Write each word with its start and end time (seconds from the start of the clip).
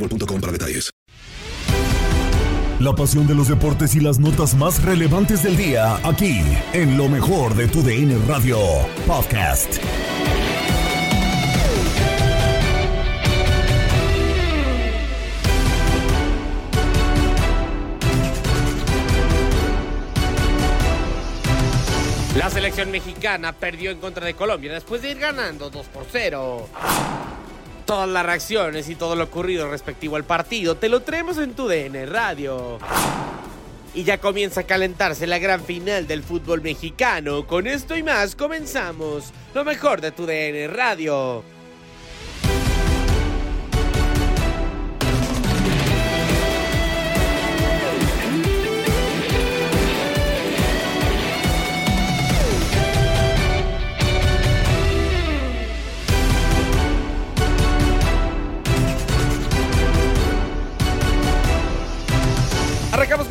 boostmobile.com 0.00 0.40
para 0.40 0.52
detalles. 0.52 0.90
La 2.80 2.94
pasión 2.94 3.26
de 3.26 3.34
los 3.34 3.48
deportes 3.48 3.94
y 3.94 4.00
las 4.00 4.18
notas 4.18 4.54
más 4.54 4.82
relevantes 4.82 5.42
del 5.42 5.54
día, 5.54 5.96
aquí, 6.02 6.40
en 6.72 6.96
lo 6.96 7.10
mejor 7.10 7.54
de 7.54 7.68
tu 7.68 7.82
DN 7.82 8.16
Radio 8.26 8.58
Podcast. 9.06 9.76
La 22.34 22.48
selección 22.48 22.90
mexicana 22.90 23.52
perdió 23.52 23.90
en 23.90 23.98
contra 23.98 24.24
de 24.24 24.32
Colombia 24.32 24.72
después 24.72 25.02
de 25.02 25.10
ir 25.10 25.18
ganando 25.18 25.68
2 25.68 25.86
por 25.88 26.06
0. 26.10 26.68
Todas 27.90 28.08
las 28.08 28.24
reacciones 28.24 28.88
y 28.88 28.94
todo 28.94 29.16
lo 29.16 29.24
ocurrido 29.24 29.68
respectivo 29.68 30.14
al 30.14 30.22
partido 30.22 30.76
te 30.76 30.88
lo 30.88 31.00
traemos 31.00 31.38
en 31.38 31.54
tu 31.54 31.66
DN 31.66 32.06
Radio. 32.06 32.78
Y 33.94 34.04
ya 34.04 34.18
comienza 34.18 34.60
a 34.60 34.64
calentarse 34.64 35.26
la 35.26 35.40
gran 35.40 35.64
final 35.64 36.06
del 36.06 36.22
fútbol 36.22 36.62
mexicano. 36.62 37.48
Con 37.48 37.66
esto 37.66 37.96
y 37.96 38.04
más 38.04 38.36
comenzamos 38.36 39.32
lo 39.54 39.64
mejor 39.64 40.00
de 40.00 40.12
tu 40.12 40.24
DN 40.24 40.68
Radio. 40.68 41.42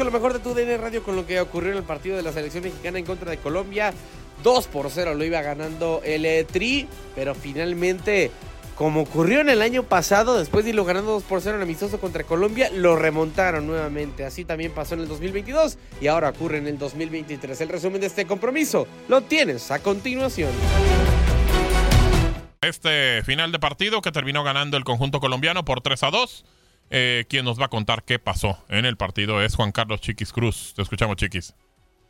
Lo 0.09 0.13
mejor 0.13 0.33
de 0.33 0.39
tu 0.39 0.55
DN 0.55 0.75
Radio 0.77 1.03
con 1.03 1.15
lo 1.15 1.27
que 1.27 1.39
ocurrió 1.39 1.71
en 1.71 1.77
el 1.77 1.83
partido 1.83 2.17
de 2.17 2.23
la 2.23 2.33
selección 2.33 2.63
mexicana 2.63 2.97
en 2.97 3.05
contra 3.05 3.29
de 3.29 3.37
Colombia. 3.37 3.93
2 4.41 4.67
por 4.67 4.89
0 4.89 5.13
lo 5.13 5.23
iba 5.23 5.39
ganando 5.43 6.01
el 6.03 6.25
eh, 6.25 6.45
Tri, 6.45 6.87
pero 7.13 7.35
finalmente, 7.35 8.31
como 8.73 9.01
ocurrió 9.01 9.41
en 9.41 9.49
el 9.49 9.61
año 9.61 9.83
pasado, 9.83 10.39
después 10.39 10.63
de 10.63 10.71
irlo 10.71 10.83
ganando 10.83 11.11
2 11.11 11.23
por 11.23 11.41
0 11.41 11.57
en 11.57 11.61
amistoso 11.61 11.99
contra 11.99 12.23
Colombia, 12.23 12.71
lo 12.73 12.95
remontaron 12.95 13.67
nuevamente. 13.67 14.25
Así 14.25 14.45
también 14.45 14.71
pasó 14.71 14.95
en 14.95 15.01
el 15.01 15.07
2022 15.07 15.77
y 16.01 16.07
ahora 16.07 16.29
ocurre 16.29 16.57
en 16.57 16.65
el 16.65 16.79
2023. 16.79 17.61
El 17.61 17.69
resumen 17.69 18.01
de 18.01 18.07
este 18.07 18.25
compromiso 18.25 18.87
lo 19.09 19.21
tienes 19.21 19.69
a 19.69 19.77
continuación. 19.77 20.49
Este 22.61 23.21
final 23.23 23.51
de 23.51 23.59
partido 23.59 24.01
que 24.01 24.11
terminó 24.11 24.43
ganando 24.43 24.75
el 24.75 24.83
conjunto 24.83 25.19
colombiano 25.19 25.63
por 25.65 25.81
3 25.81 26.01
a 26.01 26.09
2. 26.09 26.45
Eh, 26.91 27.25
quien 27.29 27.45
nos 27.45 27.59
va 27.59 27.65
a 27.65 27.69
contar 27.69 28.03
qué 28.03 28.19
pasó 28.19 28.63
en 28.69 28.85
el 28.85 28.97
partido 28.97 29.41
es 29.41 29.55
Juan 29.55 29.71
Carlos 29.71 30.01
Chiquis 30.01 30.33
Cruz. 30.33 30.73
Te 30.75 30.81
escuchamos, 30.81 31.17
Chiquis. 31.17 31.53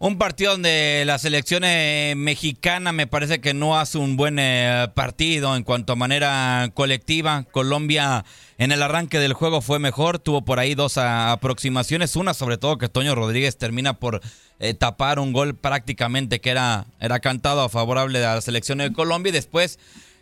Un 0.01 0.17
partido 0.17 0.53
donde 0.53 1.03
la 1.05 1.19
selección 1.19 1.63
eh, 1.65 2.13
mexicana 2.15 2.93
me 2.93 3.05
parece 3.05 3.41
que 3.41 3.53
no 3.53 3.77
hace 3.77 3.97
un 3.97 4.15
buen 4.15 4.39
eh, 4.39 4.87
partido 4.95 5.57
en 5.57 5.63
cuanto 5.63 5.91
a 5.91 5.97
manera 5.97 6.71
colectiva. 6.73 7.43
Colombia 7.51 8.23
en 8.57 8.71
el 8.71 8.81
arranque 8.81 9.19
del 9.19 9.33
juego 9.33 9.59
fue 9.59 9.77
mejor, 9.77 10.17
tuvo 10.17 10.45
por 10.45 10.57
ahí 10.57 10.73
dos 10.73 10.97
aproximaciones, 10.97 12.15
una 12.15 12.33
sobre 12.33 12.57
todo 12.57 12.77
que 12.77 12.87
Toño 12.87 13.13
Rodríguez 13.13 13.57
termina 13.57 13.99
por 13.99 14.21
eh, 14.59 14.73
tapar 14.73 15.19
un 15.19 15.33
gol 15.33 15.55
prácticamente 15.55 16.39
que 16.39 16.51
era, 16.51 16.85
era 17.01 17.19
cantado 17.19 17.59
a 17.59 17.67
favorable 17.67 18.19
de 18.19 18.25
la 18.25 18.39
selección 18.39 18.77
de 18.77 18.93
Colombia 18.93 19.31
y 19.31 19.33
después 19.33 19.79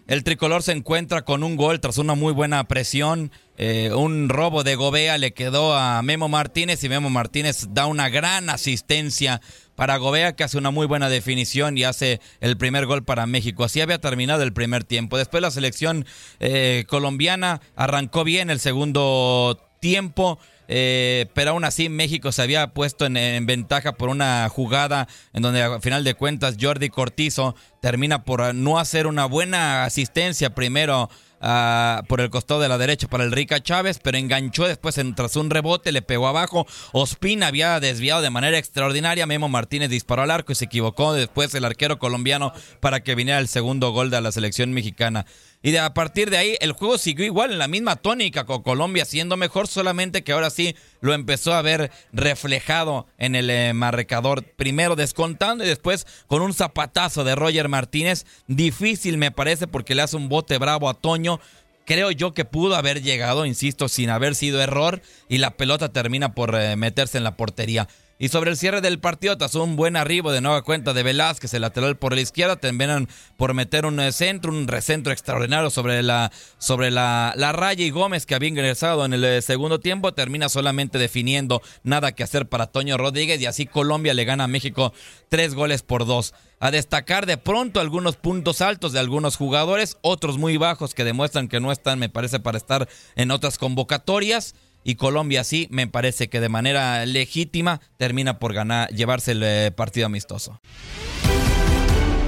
el 0.08 0.24
tricolor 0.24 0.64
se 0.64 0.72
encuentra 0.72 1.24
con 1.24 1.44
un 1.44 1.58
gol 1.58 1.80
tras 1.82 1.98
una 1.98 2.16
muy 2.16 2.34
buena 2.34 2.64
presión. 2.68 3.32
eh, 3.58 3.92
un 3.94 4.30
robo 4.30 4.64
de 4.64 4.76
Gobea 4.76 5.18
le 5.18 5.34
quedó 5.34 5.76
a 5.76 6.02
Memo 6.02 6.30
Martínez 6.30 6.84
y 6.84 6.90
Memo 6.90 7.10
Martínez 7.10 7.68
da 7.72 7.88
una 7.88 8.08
gran 8.08 8.50
asistencia 8.50 9.42
para 9.76 9.98
Gobea 9.98 10.36
que 10.36 10.44
hace 10.44 10.58
una 10.58 10.72
muy 10.72 10.88
buena 10.88 11.10
definición 11.10 11.78
y 11.78 11.84
hace 11.84 12.22
el 12.40 12.58
primer 12.58 12.86
gol 12.86 13.04
para 13.04 13.28
México. 13.28 13.64
Así 13.64 13.82
había 13.82 14.00
terminado 14.00 14.44
el 14.44 14.54
primer 14.54 14.84
tiempo. 14.84 15.18
Después 15.18 15.42
la 15.42 15.52
selección 15.52 16.06
eh, 16.40 16.86
colombiana 16.88 17.62
arrancó 17.76 18.24
bien 18.24 18.50
el 18.50 18.60
segundo 18.60 19.60
tiempo. 19.80 20.40
Eh, 20.68 21.28
pero 21.34 21.52
aún 21.52 21.64
así 21.64 21.90
México 21.90 22.32
se 22.32 22.42
había 22.42 22.68
puesto 22.74 23.06
en, 23.06 23.18
en 23.18 23.46
ventaja 23.46 23.94
por 23.94 24.10
una 24.10 24.48
jugada 24.50 25.08
en 25.34 25.42
donde 25.42 25.62
a 25.64 25.80
final 25.82 26.04
de 26.04 26.14
cuentas 26.14 26.58
Jordi 26.60 26.90
Cortizo 26.90 27.56
termina 27.82 28.24
por 28.24 28.54
no 28.54 28.80
hacer 28.80 29.08
una 29.08 29.26
buena 29.26 29.84
asistencia 29.86 30.54
primero 30.56 31.10
ah, 31.40 32.02
por 32.08 32.20
el 32.22 32.30
costado 32.30 32.60
de 32.60 32.68
la 32.68 32.78
derecha 32.78 33.08
para 33.08 33.24
el 33.24 33.32
Rica 33.32 33.62
Chávez, 33.62 34.00
pero 34.02 34.18
enganchó 34.18 34.68
después 34.68 34.98
en- 34.98 35.14
tras 35.16 35.36
un 35.36 35.50
rebote, 35.52 35.92
le 35.92 36.02
pegó 36.02 36.28
abajo. 36.28 36.66
Ospina 36.92 37.48
había 37.48 37.80
desviado 37.80 38.22
de 38.22 38.30
manera 38.32 38.58
extraordinaria. 38.58 39.28
Memo 39.28 39.48
Martínez 39.48 39.90
disparó 39.90 40.24
al 40.24 40.32
arco 40.32 40.52
y 40.52 40.56
se 40.56 40.66
equivocó 40.66 41.14
después 41.14 41.54
el 41.54 41.64
arquero 41.66 42.00
colombiano 42.00 42.52
para 42.80 43.02
que 43.02 43.16
viniera 43.16 43.40
el 43.40 43.48
segundo 43.48 43.92
gol 43.92 44.10
de 44.10 44.20
la 44.20 44.32
selección 44.32 44.72
mexicana. 44.74 45.26
Y 45.64 45.72
de, 45.72 45.80
a 45.80 45.94
partir 45.94 46.30
de 46.30 46.38
ahí 46.38 46.56
el 46.62 46.72
juego 46.72 46.98
siguió 46.98 47.26
igual 47.26 47.52
en 47.52 47.58
la 47.58 47.68
misma 47.68 47.96
tónica 47.96 48.46
con 48.46 48.62
Colombia 48.62 49.06
siendo 49.06 49.38
mejor, 49.38 49.68
solamente 49.68 50.24
que 50.24 50.32
ahora 50.32 50.50
sí 50.50 50.76
lo 51.02 51.14
empezó 51.14 51.54
a 51.54 51.62
ver 51.62 51.92
reflejado 52.14 53.08
en 53.18 53.36
el 53.36 53.50
eh, 53.50 53.74
marcador. 53.74 54.44
Primero 54.44 54.96
descontando 54.96 55.64
y 55.64 55.68
después 55.68 56.06
con 56.28 56.42
un 56.42 56.54
zapatazo 56.54 57.24
de 57.24 57.36
Roger 57.36 57.70
Martínez. 57.70 58.26
Difícil 58.48 59.18
me 59.18 59.32
parece 59.32 59.68
porque 59.68 59.96
le 59.96 60.04
hace 60.04 60.16
un 60.16 60.30
bote 60.30 60.58
bravo 60.58 60.90
a 60.90 60.94
Toño. 60.94 61.40
Creo 61.86 62.12
yo 62.12 62.34
que 62.34 62.46
pudo 62.46 62.76
haber 62.76 63.02
llegado, 63.02 63.46
insisto, 63.46 63.88
sin 63.88 64.10
haber 64.10 64.36
sido 64.36 64.62
error 64.62 65.02
y 65.30 65.38
la 65.38 65.52
pelota 65.52 65.92
termina 65.92 66.34
por 66.34 66.54
eh, 66.56 66.76
meterse 66.76 67.18
en 67.18 67.24
la 67.24 67.38
portería. 67.38 67.88
Y 68.20 68.30
sobre 68.30 68.50
el 68.50 68.58
cierre 68.58 68.82
del 68.82 69.00
partido, 69.00 69.38
tras 69.38 69.54
un 69.54 69.76
buen 69.76 69.96
arribo 69.96 70.32
de 70.32 70.42
nueva 70.42 70.64
cuenta 70.64 70.94
de 70.94 71.04
Velázquez, 71.04 71.54
el 71.54 71.62
lateral 71.62 71.98
por 71.98 72.16
la 72.16 72.22
izquierda, 72.22 72.56
terminan 72.56 73.08
por 73.38 73.54
meter 73.54 73.86
un 73.86 74.00
eh, 74.00 74.12
centro, 74.12 74.52
un 74.52 74.68
recentro 74.68 75.14
extraordinario 75.14 75.70
sobre 75.70 76.02
la, 76.02 76.32
sobre 76.58 76.90
la, 76.90 77.34
la 77.36 77.52
raya 77.52 77.86
y 77.86 77.92
Gómez, 77.92 78.26
que 78.26 78.34
había 78.34 78.50
ingresado 78.50 79.06
en 79.06 79.14
el 79.14 79.24
eh, 79.24 79.42
segundo 79.44 79.80
tiempo, 79.80 80.16
termina 80.16 80.50
solamente 80.50 80.98
definiendo 80.98 81.62
nada 81.84 82.14
que 82.14 82.24
hacer 82.24 82.48
para 82.48 82.66
Toño 82.66 82.98
Rodríguez 82.98 83.40
y 83.40 83.46
así 83.46 83.68
Colombia 83.68 84.16
le 84.16 84.26
gana 84.26 84.46
a 84.46 84.48
México 84.48 84.94
tres 85.30 85.54
goles 85.54 85.84
por 85.84 86.08
dos. 86.08 86.34
A 86.60 86.72
destacar 86.72 87.28
de 87.28 87.38
pronto 87.38 87.80
algunos 87.80 88.16
puntos 88.16 88.62
altos 88.62 88.94
de 88.94 89.00
algunos 89.00 89.36
jugadores, 89.36 90.00
otros 90.02 90.40
muy 90.40 90.58
bajos 90.58 90.96
que 90.96 91.04
demuestran 91.04 91.48
que 91.48 91.60
no 91.60 91.72
están, 91.72 92.00
me 92.00 92.10
parece, 92.10 92.40
para 92.40 92.58
estar 92.58 92.90
en 93.16 93.30
otras 93.30 93.60
convocatorias 93.60 94.56
y 94.88 94.96
Colombia 94.96 95.44
sí, 95.44 95.68
me 95.70 95.86
parece 95.88 96.30
que 96.30 96.40
de 96.40 96.48
manera 96.48 97.06
legítima 97.06 97.82
termina 97.98 98.40
por 98.40 98.54
ganar, 98.54 98.88
llevarse 98.88 99.34
el 99.34 99.44
eh, 99.44 99.72
partido 99.76 100.06
amistoso. 100.06 100.62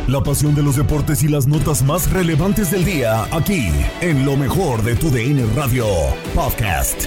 La 0.08 0.22
pasión 0.22 0.56
de 0.56 0.62
los 0.62 0.76
deportes 0.76 1.24
y 1.24 1.30
las 1.30 1.48
notas 1.48 1.84
más 1.84 2.12
relevantes 2.12 2.70
del 2.70 2.84
día, 2.84 3.24
aquí, 3.34 3.70
en 4.02 4.26
lo 4.26 4.36
mejor 4.36 4.84
de 4.84 4.98
tu 4.98 5.10
DN 5.10 5.46
Radio 5.56 5.86
Podcast. 6.36 7.06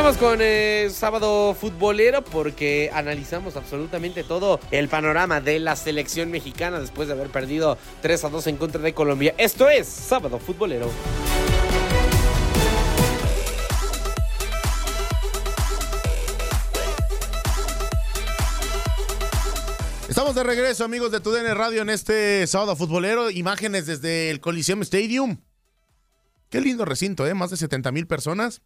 Continuamos 0.00 0.30
con 0.30 0.40
el 0.40 0.90
sábado 0.92 1.52
futbolero 1.52 2.24
porque 2.24 2.90
analizamos 2.90 3.56
absolutamente 3.56 4.24
todo 4.24 4.58
el 4.70 4.88
panorama 4.88 5.42
de 5.42 5.58
la 5.58 5.76
selección 5.76 6.30
mexicana 6.30 6.80
después 6.80 7.06
de 7.06 7.12
haber 7.12 7.28
perdido 7.28 7.76
3 8.00 8.24
a 8.24 8.28
2 8.30 8.46
en 8.46 8.56
contra 8.56 8.80
de 8.80 8.94
Colombia. 8.94 9.34
Esto 9.36 9.68
es 9.68 9.86
sábado 9.86 10.38
futbolero. 10.38 10.90
Estamos 20.08 20.34
de 20.34 20.42
regreso, 20.42 20.84
amigos 20.86 21.12
de 21.12 21.20
TUDN 21.20 21.54
Radio, 21.54 21.82
en 21.82 21.90
este 21.90 22.46
sábado 22.46 22.74
futbolero. 22.74 23.30
Imágenes 23.30 23.84
desde 23.84 24.30
el 24.30 24.40
Coliseum 24.40 24.80
Stadium. 24.80 25.42
Qué 26.48 26.62
lindo 26.62 26.86
recinto, 26.86 27.26
¿eh? 27.26 27.34
Más 27.34 27.50
de 27.50 27.58
70 27.58 27.92
mil 27.92 28.06
personas. 28.06 28.62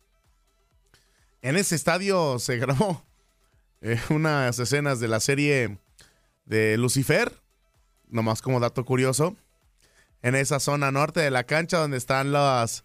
En 1.44 1.56
ese 1.56 1.74
estadio 1.74 2.38
se 2.38 2.56
grabó 2.56 3.04
eh, 3.82 4.00
unas 4.08 4.58
escenas 4.58 4.98
de 4.98 5.08
la 5.08 5.20
serie 5.20 5.76
de 6.46 6.78
Lucifer, 6.78 7.34
nomás 8.08 8.40
como 8.40 8.60
dato 8.60 8.86
curioso. 8.86 9.36
En 10.22 10.36
esa 10.36 10.58
zona 10.58 10.90
norte 10.90 11.20
de 11.20 11.30
la 11.30 11.44
cancha 11.44 11.76
donde 11.76 11.98
están 11.98 12.32
los, 12.32 12.82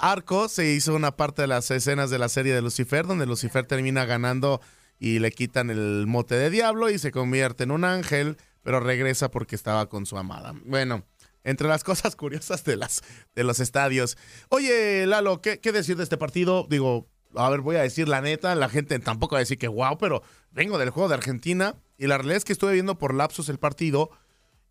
arcos, 0.00 0.52
se 0.52 0.70
hizo 0.70 0.94
una 0.94 1.16
parte 1.16 1.42
de 1.42 1.48
las 1.48 1.72
escenas 1.72 2.08
de 2.08 2.20
la 2.20 2.28
serie 2.28 2.54
de 2.54 2.62
Lucifer, 2.62 3.04
donde 3.04 3.26
Lucifer 3.26 3.66
termina 3.66 4.04
ganando 4.04 4.60
y 5.00 5.18
le 5.18 5.32
quitan 5.32 5.68
el 5.68 6.06
mote 6.06 6.36
de 6.36 6.50
diablo 6.50 6.88
y 6.88 7.00
se 7.00 7.10
convierte 7.10 7.64
en 7.64 7.72
un 7.72 7.82
ángel, 7.84 8.36
pero 8.62 8.78
regresa 8.78 9.28
porque 9.32 9.56
estaba 9.56 9.88
con 9.88 10.06
su 10.06 10.16
amada. 10.16 10.54
Bueno, 10.64 11.04
entre 11.42 11.66
las 11.66 11.82
cosas 11.84 12.14
curiosas 12.14 12.62
de, 12.62 12.76
las, 12.76 13.02
de 13.34 13.42
los 13.42 13.58
estadios. 13.58 14.16
Oye, 14.50 15.04
Lalo, 15.04 15.42
¿qué, 15.42 15.58
¿qué 15.58 15.72
decir 15.72 15.96
de 15.96 16.04
este 16.04 16.16
partido? 16.16 16.68
Digo, 16.70 17.08
a 17.34 17.50
ver, 17.50 17.60
voy 17.60 17.76
a 17.76 17.82
decir 17.82 18.08
la 18.08 18.20
neta, 18.20 18.54
la 18.54 18.68
gente 18.68 18.98
tampoco 18.98 19.34
va 19.34 19.38
a 19.38 19.40
decir 19.40 19.58
que 19.58 19.68
wow, 19.68 19.98
pero 19.98 20.22
vengo 20.50 20.78
del 20.78 20.90
juego 20.90 21.08
de 21.08 21.14
Argentina 21.14 21.76
y 21.98 22.06
la 22.06 22.18
realidad 22.18 22.38
es 22.38 22.44
que 22.44 22.52
estuve 22.52 22.72
viendo 22.72 22.98
por 22.98 23.14
lapsos 23.14 23.48
el 23.48 23.58
partido 23.58 24.10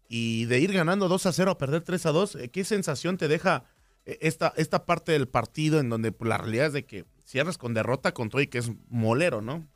y 0.08 0.46
de 0.46 0.60
ir 0.60 0.74
ganando 0.74 1.08
2 1.08 1.26
a 1.26 1.32
0 1.32 1.52
a 1.52 1.58
perder 1.58 1.82
3 1.84 2.06
a 2.06 2.12
2, 2.12 2.38
¿qué 2.52 2.64
sensación 2.64 3.18
te 3.18 3.28
deja 3.28 3.64
eh, 4.06 4.18
esta, 4.22 4.54
esta 4.58 4.86
parte 4.86 5.12
del 5.12 5.28
partido 5.28 5.80
en 5.80 5.90
donde 5.90 6.14
la 6.20 6.38
realidad 6.38 6.68
es 6.68 6.74
de 6.74 6.86
que 6.86 7.06
cierras 7.26 7.58
con 7.58 7.74
derrota 7.74 8.14
con 8.14 8.30
todo 8.30 8.42
y 8.42 8.48
que 8.48 8.58
es 8.58 8.72
molero, 8.90 9.42
¿no? 9.42 9.68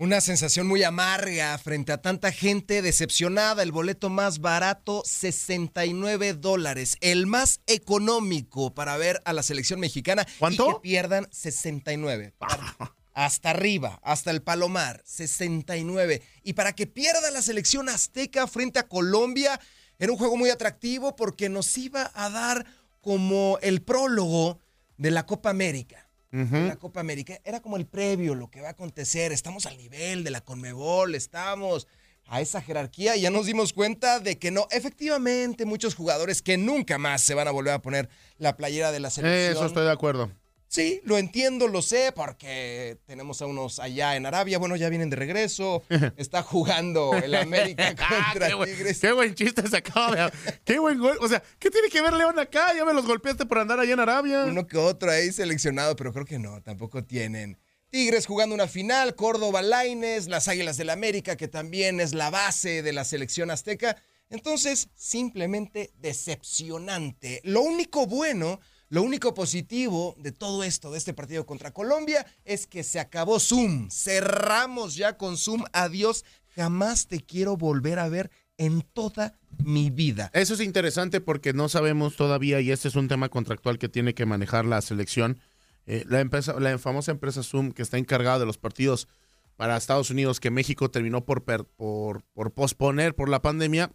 Una 0.00 0.22
sensación 0.22 0.66
muy 0.66 0.82
amarga 0.82 1.58
frente 1.58 1.92
a 1.92 2.00
tanta 2.00 2.32
gente 2.32 2.80
decepcionada. 2.80 3.62
El 3.62 3.70
boleto 3.70 4.08
más 4.08 4.38
barato, 4.38 5.02
69 5.04 6.32
dólares. 6.32 6.96
El 7.02 7.26
más 7.26 7.60
económico 7.66 8.72
para 8.72 8.96
ver 8.96 9.20
a 9.26 9.34
la 9.34 9.42
selección 9.42 9.78
mexicana. 9.78 10.26
¿Cuánto? 10.38 10.70
Y 10.70 10.72
que 10.72 10.80
pierdan 10.80 11.28
69. 11.30 12.32
hasta 13.12 13.50
arriba, 13.50 14.00
hasta 14.02 14.30
el 14.30 14.40
Palomar, 14.40 15.02
69. 15.04 16.22
Y 16.44 16.54
para 16.54 16.72
que 16.72 16.86
pierda 16.86 17.30
la 17.30 17.42
selección 17.42 17.90
azteca 17.90 18.46
frente 18.46 18.78
a 18.78 18.88
Colombia, 18.88 19.60
era 19.98 20.12
un 20.12 20.16
juego 20.16 20.38
muy 20.38 20.48
atractivo 20.48 21.14
porque 21.14 21.50
nos 21.50 21.76
iba 21.76 22.10
a 22.14 22.30
dar 22.30 22.64
como 23.02 23.58
el 23.60 23.82
prólogo 23.82 24.60
de 24.96 25.10
la 25.10 25.26
Copa 25.26 25.50
América 25.50 26.09
la 26.30 26.76
Copa 26.76 27.00
América. 27.00 27.40
Era 27.44 27.60
como 27.60 27.76
el 27.76 27.86
previo, 27.86 28.34
lo 28.34 28.50
que 28.50 28.60
va 28.60 28.68
a 28.68 28.72
acontecer. 28.72 29.32
Estamos 29.32 29.66
al 29.66 29.76
nivel 29.76 30.24
de 30.24 30.30
la 30.30 30.40
Conmebol, 30.40 31.14
estamos 31.14 31.86
a 32.26 32.40
esa 32.40 32.62
jerarquía 32.62 33.16
y 33.16 33.22
ya 33.22 33.30
nos 33.30 33.46
dimos 33.46 33.72
cuenta 33.72 34.20
de 34.20 34.38
que 34.38 34.50
no, 34.50 34.68
efectivamente, 34.70 35.64
muchos 35.64 35.94
jugadores 35.94 36.42
que 36.42 36.56
nunca 36.56 36.96
más 36.96 37.22
se 37.22 37.34
van 37.34 37.48
a 37.48 37.50
volver 37.50 37.72
a 37.74 37.82
poner 37.82 38.08
la 38.38 38.56
playera 38.56 38.92
de 38.92 39.00
la 39.00 39.10
selección. 39.10 39.52
Eso 39.52 39.66
estoy 39.66 39.84
de 39.84 39.90
acuerdo. 39.90 40.30
Sí, 40.70 41.00
lo 41.02 41.18
entiendo, 41.18 41.66
lo 41.66 41.82
sé, 41.82 42.12
porque 42.14 42.96
tenemos 43.04 43.42
a 43.42 43.46
unos 43.46 43.80
allá 43.80 44.14
en 44.14 44.24
Arabia. 44.24 44.56
Bueno, 44.56 44.76
ya 44.76 44.88
vienen 44.88 45.10
de 45.10 45.16
regreso. 45.16 45.82
Está 46.16 46.44
jugando 46.44 47.12
el 47.12 47.34
América 47.34 47.88
contra 47.96 48.46
qué 48.46 48.54
buen, 48.54 48.70
Tigres. 48.70 49.00
Qué 49.00 49.10
buen 49.10 49.34
chiste 49.34 49.66
se 49.66 49.78
acaba 49.78 50.14
de... 50.14 50.32
Qué 50.64 50.78
buen 50.78 51.00
gol. 51.00 51.18
O 51.22 51.26
sea, 51.26 51.42
¿qué 51.58 51.70
tiene 51.70 51.88
que 51.88 52.00
ver 52.00 52.12
León 52.12 52.38
acá? 52.38 52.72
Ya 52.72 52.84
me 52.84 52.92
los 52.92 53.04
golpeaste 53.04 53.46
por 53.46 53.58
andar 53.58 53.80
allá 53.80 53.94
en 53.94 53.98
Arabia. 53.98 54.44
Uno 54.44 54.68
que 54.68 54.76
otro 54.76 55.10
ahí 55.10 55.32
seleccionado, 55.32 55.96
pero 55.96 56.12
creo 56.12 56.24
que 56.24 56.38
no, 56.38 56.62
tampoco 56.62 57.02
tienen. 57.02 57.58
Tigres 57.90 58.26
jugando 58.26 58.54
una 58.54 58.68
final, 58.68 59.16
Córdoba 59.16 59.62
Laines, 59.62 60.28
las 60.28 60.46
Águilas 60.46 60.76
del 60.76 60.90
América, 60.90 61.34
que 61.34 61.48
también 61.48 61.98
es 61.98 62.14
la 62.14 62.30
base 62.30 62.82
de 62.82 62.92
la 62.92 63.04
selección 63.04 63.50
azteca. 63.50 63.96
Entonces, 64.28 64.88
simplemente 64.94 65.90
decepcionante. 65.98 67.40
Lo 67.42 67.62
único 67.62 68.06
bueno 68.06 68.60
lo 68.90 69.04
único 69.04 69.34
positivo 69.34 70.16
de 70.18 70.32
todo 70.32 70.64
esto, 70.64 70.90
de 70.90 70.98
este 70.98 71.14
partido 71.14 71.46
contra 71.46 71.72
Colombia, 71.72 72.26
es 72.44 72.66
que 72.66 72.82
se 72.82 72.98
acabó 72.98 73.38
Zoom. 73.38 73.88
Cerramos 73.88 74.96
ya 74.96 75.16
con 75.16 75.36
Zoom. 75.36 75.62
Adiós. 75.72 76.24
Jamás 76.56 77.06
te 77.06 77.20
quiero 77.20 77.56
volver 77.56 78.00
a 78.00 78.08
ver 78.08 78.32
en 78.58 78.82
toda 78.82 79.38
mi 79.64 79.90
vida. 79.90 80.30
Eso 80.34 80.54
es 80.54 80.60
interesante 80.60 81.20
porque 81.20 81.52
no 81.52 81.68
sabemos 81.68 82.16
todavía, 82.16 82.60
y 82.60 82.72
este 82.72 82.88
es 82.88 82.96
un 82.96 83.06
tema 83.06 83.28
contractual 83.28 83.78
que 83.78 83.88
tiene 83.88 84.12
que 84.12 84.26
manejar 84.26 84.64
la 84.64 84.82
selección. 84.82 85.38
Eh, 85.86 86.04
la, 86.08 86.18
empresa, 86.18 86.58
la 86.58 86.76
famosa 86.78 87.12
empresa 87.12 87.44
Zoom 87.44 87.70
que 87.70 87.82
está 87.82 87.96
encargada 87.96 88.40
de 88.40 88.46
los 88.46 88.58
partidos 88.58 89.06
para 89.54 89.76
Estados 89.76 90.10
Unidos 90.10 90.40
que 90.40 90.50
México 90.50 90.90
terminó 90.90 91.24
por, 91.24 91.44
por, 91.44 92.24
por 92.32 92.52
posponer 92.52 93.14
por 93.14 93.28
la 93.28 93.40
pandemia, 93.40 93.92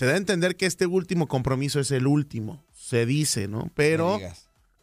se 0.00 0.06
da 0.06 0.14
a 0.14 0.16
entender 0.16 0.56
que 0.56 0.64
este 0.64 0.86
último 0.86 1.28
compromiso 1.28 1.78
es 1.78 1.90
el 1.90 2.06
último, 2.06 2.64
se 2.72 3.04
dice, 3.04 3.48
¿no? 3.48 3.70
Pero, 3.74 4.18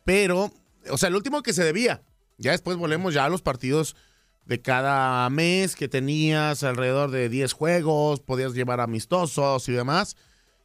pero, 0.05 0.51
o 0.91 0.97
sea, 0.99 1.09
el 1.09 1.15
último 1.15 1.41
que 1.41 1.53
se 1.53 1.63
debía. 1.63 2.03
Ya 2.37 2.51
después 2.51 2.77
volvemos 2.77 3.15
ya 3.15 3.25
a 3.25 3.29
los 3.29 3.41
partidos 3.41 3.95
de 4.45 4.61
cada 4.61 5.27
mes 5.31 5.75
que 5.75 5.87
tenías 5.87 6.61
alrededor 6.61 7.09
de 7.09 7.29
10 7.29 7.51
juegos, 7.53 8.19
podías 8.19 8.53
llevar 8.53 8.79
amistosos 8.79 9.67
y 9.67 9.71
demás, 9.71 10.17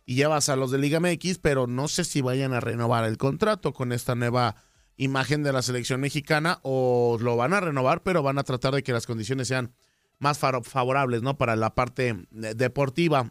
y 0.04 0.16
llevas 0.16 0.50
a 0.50 0.56
los 0.56 0.70
de 0.70 0.76
Liga 0.76 1.00
MX, 1.00 1.38
pero 1.38 1.66
no 1.66 1.88
sé 1.88 2.04
si 2.04 2.20
vayan 2.20 2.52
a 2.52 2.60
renovar 2.60 3.04
el 3.04 3.16
contrato 3.16 3.72
con 3.72 3.90
esta 3.90 4.14
nueva 4.14 4.56
imagen 4.98 5.42
de 5.42 5.54
la 5.54 5.62
selección 5.62 5.98
mexicana 5.98 6.58
o 6.60 7.16
lo 7.22 7.36
van 7.36 7.54
a 7.54 7.60
renovar, 7.60 8.02
pero 8.02 8.22
van 8.22 8.36
a 8.36 8.44
tratar 8.44 8.74
de 8.74 8.82
que 8.82 8.92
las 8.92 9.06
condiciones 9.06 9.48
sean 9.48 9.72
más 10.18 10.38
favorables, 10.38 11.22
¿no? 11.22 11.38
Para 11.38 11.56
la 11.56 11.74
parte 11.74 12.26
deportiva. 12.30 13.30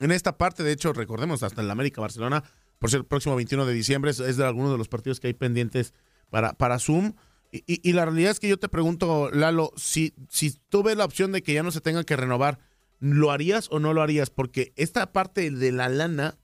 En 0.00 0.12
esta 0.12 0.38
parte, 0.38 0.62
de 0.62 0.72
hecho, 0.72 0.92
recordemos, 0.92 1.42
hasta 1.42 1.60
el 1.60 1.70
América 1.70 2.00
Barcelona, 2.00 2.44
por 2.78 2.90
ser 2.90 3.00
el 3.00 3.06
próximo 3.06 3.36
21 3.36 3.66
de 3.66 3.72
diciembre, 3.72 4.10
es 4.10 4.36
de 4.36 4.44
algunos 4.44 4.70
de 4.70 4.78
los 4.78 4.88
partidos 4.88 5.20
que 5.20 5.26
hay 5.26 5.34
pendientes 5.34 5.94
para, 6.30 6.52
para 6.52 6.78
Zoom. 6.78 7.14
Y, 7.50 7.92
la 7.92 8.04
realidad 8.04 8.30
es 8.30 8.40
que 8.40 8.48
yo 8.48 8.58
te 8.58 8.68
pregunto, 8.68 9.30
Lalo, 9.30 9.72
si, 9.74 10.14
si 10.28 10.52
tú 10.68 10.82
ves 10.82 10.96
la 10.96 11.06
opción 11.06 11.32
de 11.32 11.42
que 11.42 11.54
ya 11.54 11.62
no 11.62 11.70
se 11.70 11.80
tenga 11.80 12.04
que 12.04 12.14
renovar, 12.14 12.58
¿lo 13.00 13.30
harías 13.30 13.68
o 13.70 13.78
no 13.80 13.94
lo 13.94 14.02
harías? 14.02 14.28
Porque 14.28 14.72
esta 14.76 15.12
parte 15.12 15.50
de 15.50 15.72
la 15.72 15.88
lana 15.88 16.36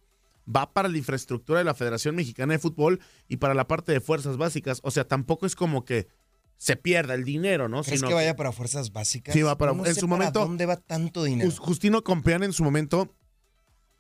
va 0.55 0.73
para 0.73 0.89
la 0.89 0.97
infraestructura 0.97 1.59
de 1.59 1.65
la 1.65 1.75
Federación 1.75 2.17
Mexicana 2.17 2.55
de 2.55 2.59
Fútbol 2.59 3.01
y 3.29 3.37
para 3.37 3.53
la 3.53 3.69
parte 3.69 3.93
de 3.93 4.01
fuerzas 4.01 4.39
básicas. 4.39 4.81
O 4.83 4.91
sea, 4.91 5.07
tampoco 5.07 5.45
es 5.45 5.55
como 5.55 5.85
que 5.85 6.09
se 6.57 6.77
pierda 6.77 7.15
el 7.15 7.25
dinero, 7.25 7.69
¿no? 7.69 7.83
¿Crees 7.83 8.03
que 8.03 8.15
vaya 8.15 8.35
para 8.35 8.51
fuerzas 8.53 8.93
básicas? 8.93 9.35
Sí, 9.35 9.43
va 9.43 9.59
para. 9.59 9.73
en 9.73 9.95
su 9.95 10.09
momento. 10.09 10.41
¿Dónde 10.41 10.65
va 10.65 10.77
tanto 10.77 11.25
dinero? 11.25 11.51
Justino 11.51 12.03
Compeán 12.03 12.43
en 12.43 12.55
su 12.55 12.65
momento 12.65 13.15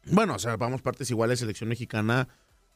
bueno, 0.07 0.35
o 0.35 0.39
sea, 0.39 0.57
vamos 0.57 0.83
partes 0.83 1.11
iguales, 1.11 1.39
selección 1.39 1.69
mexicana. 1.69 2.29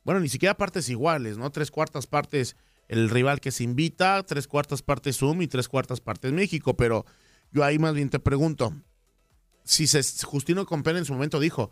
Bueno, 0.05 0.21
ni 0.21 0.29
siquiera 0.29 0.57
partes 0.57 0.89
iguales, 0.89 1.39
¿no? 1.39 1.51
Tres 1.51 1.71
cuartas 1.71 2.07
partes 2.07 2.57
el 2.89 3.11
rival 3.11 3.41
que 3.41 3.51
se 3.51 3.65
invita, 3.65 4.23
tres 4.25 4.49
cuartas 4.49 4.83
partes 4.83 5.19
Zoom 5.19 5.43
y 5.43 5.47
tres 5.49 5.69
cuartas 5.69 6.01
partes 6.01 6.33
México. 6.33 6.77
Pero 6.77 7.05
yo 7.53 7.65
ahí 7.65 7.79
más 7.79 7.95
bien 7.95 8.11
te 8.11 8.19
pregunto, 8.19 8.73
si 9.65 9.87
se, 9.87 10.03
Justino 10.25 10.65
Compena 10.67 10.99
en 10.99 11.05
su 11.05 11.13
momento 11.13 11.39
dijo, 11.39 11.71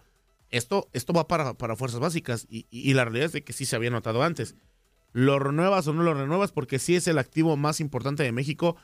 esto, 0.50 0.88
esto 0.92 1.12
va 1.12 1.26
para, 1.26 1.54
para 1.54 1.76
fuerzas 1.76 2.00
básicas 2.00 2.46
y, 2.48 2.66
y 2.70 2.92
la 2.94 3.04
realidad 3.04 3.26
es 3.26 3.32
de 3.32 3.44
que 3.44 3.52
sí 3.52 3.64
se 3.64 3.76
había 3.76 3.90
notado 3.90 4.22
antes. 4.22 4.54
¿Lo 5.12 5.38
renuevas 5.38 5.86
o 5.88 5.94
no 5.94 6.02
lo 6.02 6.12
renuevas? 6.12 6.52
Porque 6.52 6.78
sí 6.78 6.94
es 6.94 7.08
el 7.08 7.18
activo 7.18 7.56
más 7.56 7.80
importante 7.80 8.22
de 8.22 8.32
México 8.32 8.76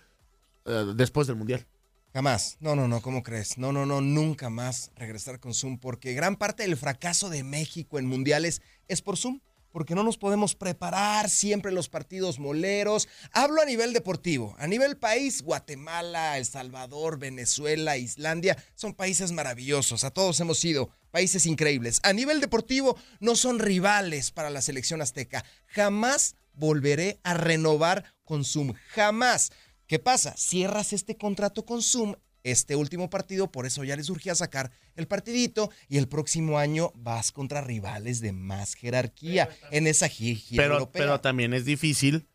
eh, 0.64 0.92
después 0.96 1.26
del 1.26 1.36
Mundial. 1.36 1.66
Jamás. 2.12 2.58
No, 2.60 2.76
no, 2.76 2.88
no, 2.88 3.00
¿cómo 3.00 3.22
crees? 3.22 3.56
No, 3.56 3.72
no, 3.72 3.86
no, 3.86 4.02
nunca 4.02 4.50
más 4.50 4.90
regresar 4.96 5.40
con 5.40 5.54
Zoom, 5.54 5.78
porque 5.78 6.12
gran 6.12 6.36
parte 6.36 6.64
del 6.64 6.76
fracaso 6.76 7.30
de 7.30 7.42
México 7.42 7.98
en 7.98 8.06
mundiales 8.06 8.60
es 8.86 9.00
por 9.00 9.16
Zoom, 9.16 9.40
porque 9.70 9.94
no 9.94 10.02
nos 10.02 10.18
podemos 10.18 10.54
preparar 10.54 11.30
siempre 11.30 11.72
los 11.72 11.88
partidos 11.88 12.38
moleros. 12.38 13.08
Hablo 13.32 13.62
a 13.62 13.64
nivel 13.64 13.94
deportivo, 13.94 14.54
a 14.58 14.66
nivel 14.66 14.98
país, 14.98 15.40
Guatemala, 15.40 16.36
El 16.36 16.44
Salvador, 16.44 17.18
Venezuela, 17.18 17.96
Islandia, 17.96 18.62
son 18.74 18.92
países 18.92 19.32
maravillosos, 19.32 20.04
a 20.04 20.10
todos 20.10 20.38
hemos 20.40 20.62
ido, 20.66 20.90
países 21.10 21.46
increíbles. 21.46 21.98
A 22.02 22.12
nivel 22.12 22.42
deportivo, 22.42 22.98
no 23.20 23.36
son 23.36 23.58
rivales 23.58 24.30
para 24.32 24.50
la 24.50 24.60
selección 24.60 25.00
azteca. 25.00 25.46
Jamás 25.68 26.36
volveré 26.52 27.20
a 27.22 27.32
renovar 27.32 28.04
con 28.24 28.44
Zoom, 28.44 28.74
jamás. 28.88 29.50
¿Qué 29.92 29.98
pasa? 29.98 30.32
Cierras 30.38 30.94
este 30.94 31.18
contrato 31.18 31.66
con 31.66 31.82
Zoom, 31.82 32.14
este 32.44 32.76
último 32.76 33.10
partido, 33.10 33.52
por 33.52 33.66
eso 33.66 33.84
ya 33.84 33.94
les 33.94 34.06
surgía 34.06 34.34
sacar 34.34 34.70
el 34.96 35.06
partidito 35.06 35.70
y 35.86 35.98
el 35.98 36.08
próximo 36.08 36.56
año 36.56 36.92
vas 36.94 37.30
contra 37.30 37.60
rivales 37.60 38.22
de 38.22 38.32
más 38.32 38.72
jerarquía 38.72 39.50
en 39.70 39.86
esa 39.86 40.08
gira 40.08 40.40
pero, 40.56 40.90
Pero 40.90 41.20
también 41.20 41.52
es 41.52 41.66
difícil 41.66 42.26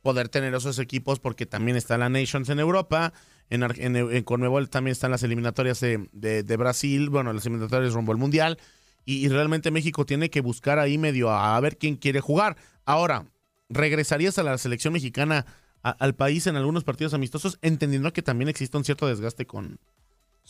poder 0.00 0.28
tener 0.28 0.54
esos 0.54 0.78
equipos 0.78 1.18
porque 1.18 1.44
también 1.44 1.76
está 1.76 1.98
la 1.98 2.08
Nations 2.08 2.48
en 2.50 2.60
Europa, 2.60 3.12
en, 3.50 3.64
en, 3.64 3.96
en 3.96 4.22
Conmebol 4.22 4.70
también 4.70 4.92
están 4.92 5.10
las 5.10 5.24
eliminatorias 5.24 5.80
de, 5.80 6.08
de, 6.12 6.56
Brasil, 6.56 7.10
bueno, 7.10 7.32
las 7.32 7.44
eliminatorias 7.44 7.94
rumbo 7.94 8.12
al 8.12 8.18
Mundial, 8.18 8.60
y, 9.04 9.26
y, 9.26 9.28
realmente 9.28 9.72
México 9.72 10.06
tiene 10.06 10.30
que 10.30 10.40
buscar 10.40 10.78
ahí 10.78 10.98
medio 10.98 11.30
a, 11.30 11.56
a 11.56 11.60
ver 11.60 11.78
quién 11.78 11.96
quiere 11.96 12.20
jugar. 12.20 12.56
Ahora, 12.84 13.26
¿regresarías 13.68 14.38
a 14.38 14.44
la 14.44 14.56
selección 14.56 14.92
mexicana 14.92 15.46
al 15.82 16.14
país 16.14 16.46
en 16.46 16.56
algunos 16.56 16.84
partidos 16.84 17.14
amistosos, 17.14 17.58
entendiendo 17.60 18.12
que 18.12 18.22
también 18.22 18.48
existe 18.48 18.76
un 18.76 18.84
cierto 18.84 19.06
desgaste 19.06 19.46
con, 19.46 19.78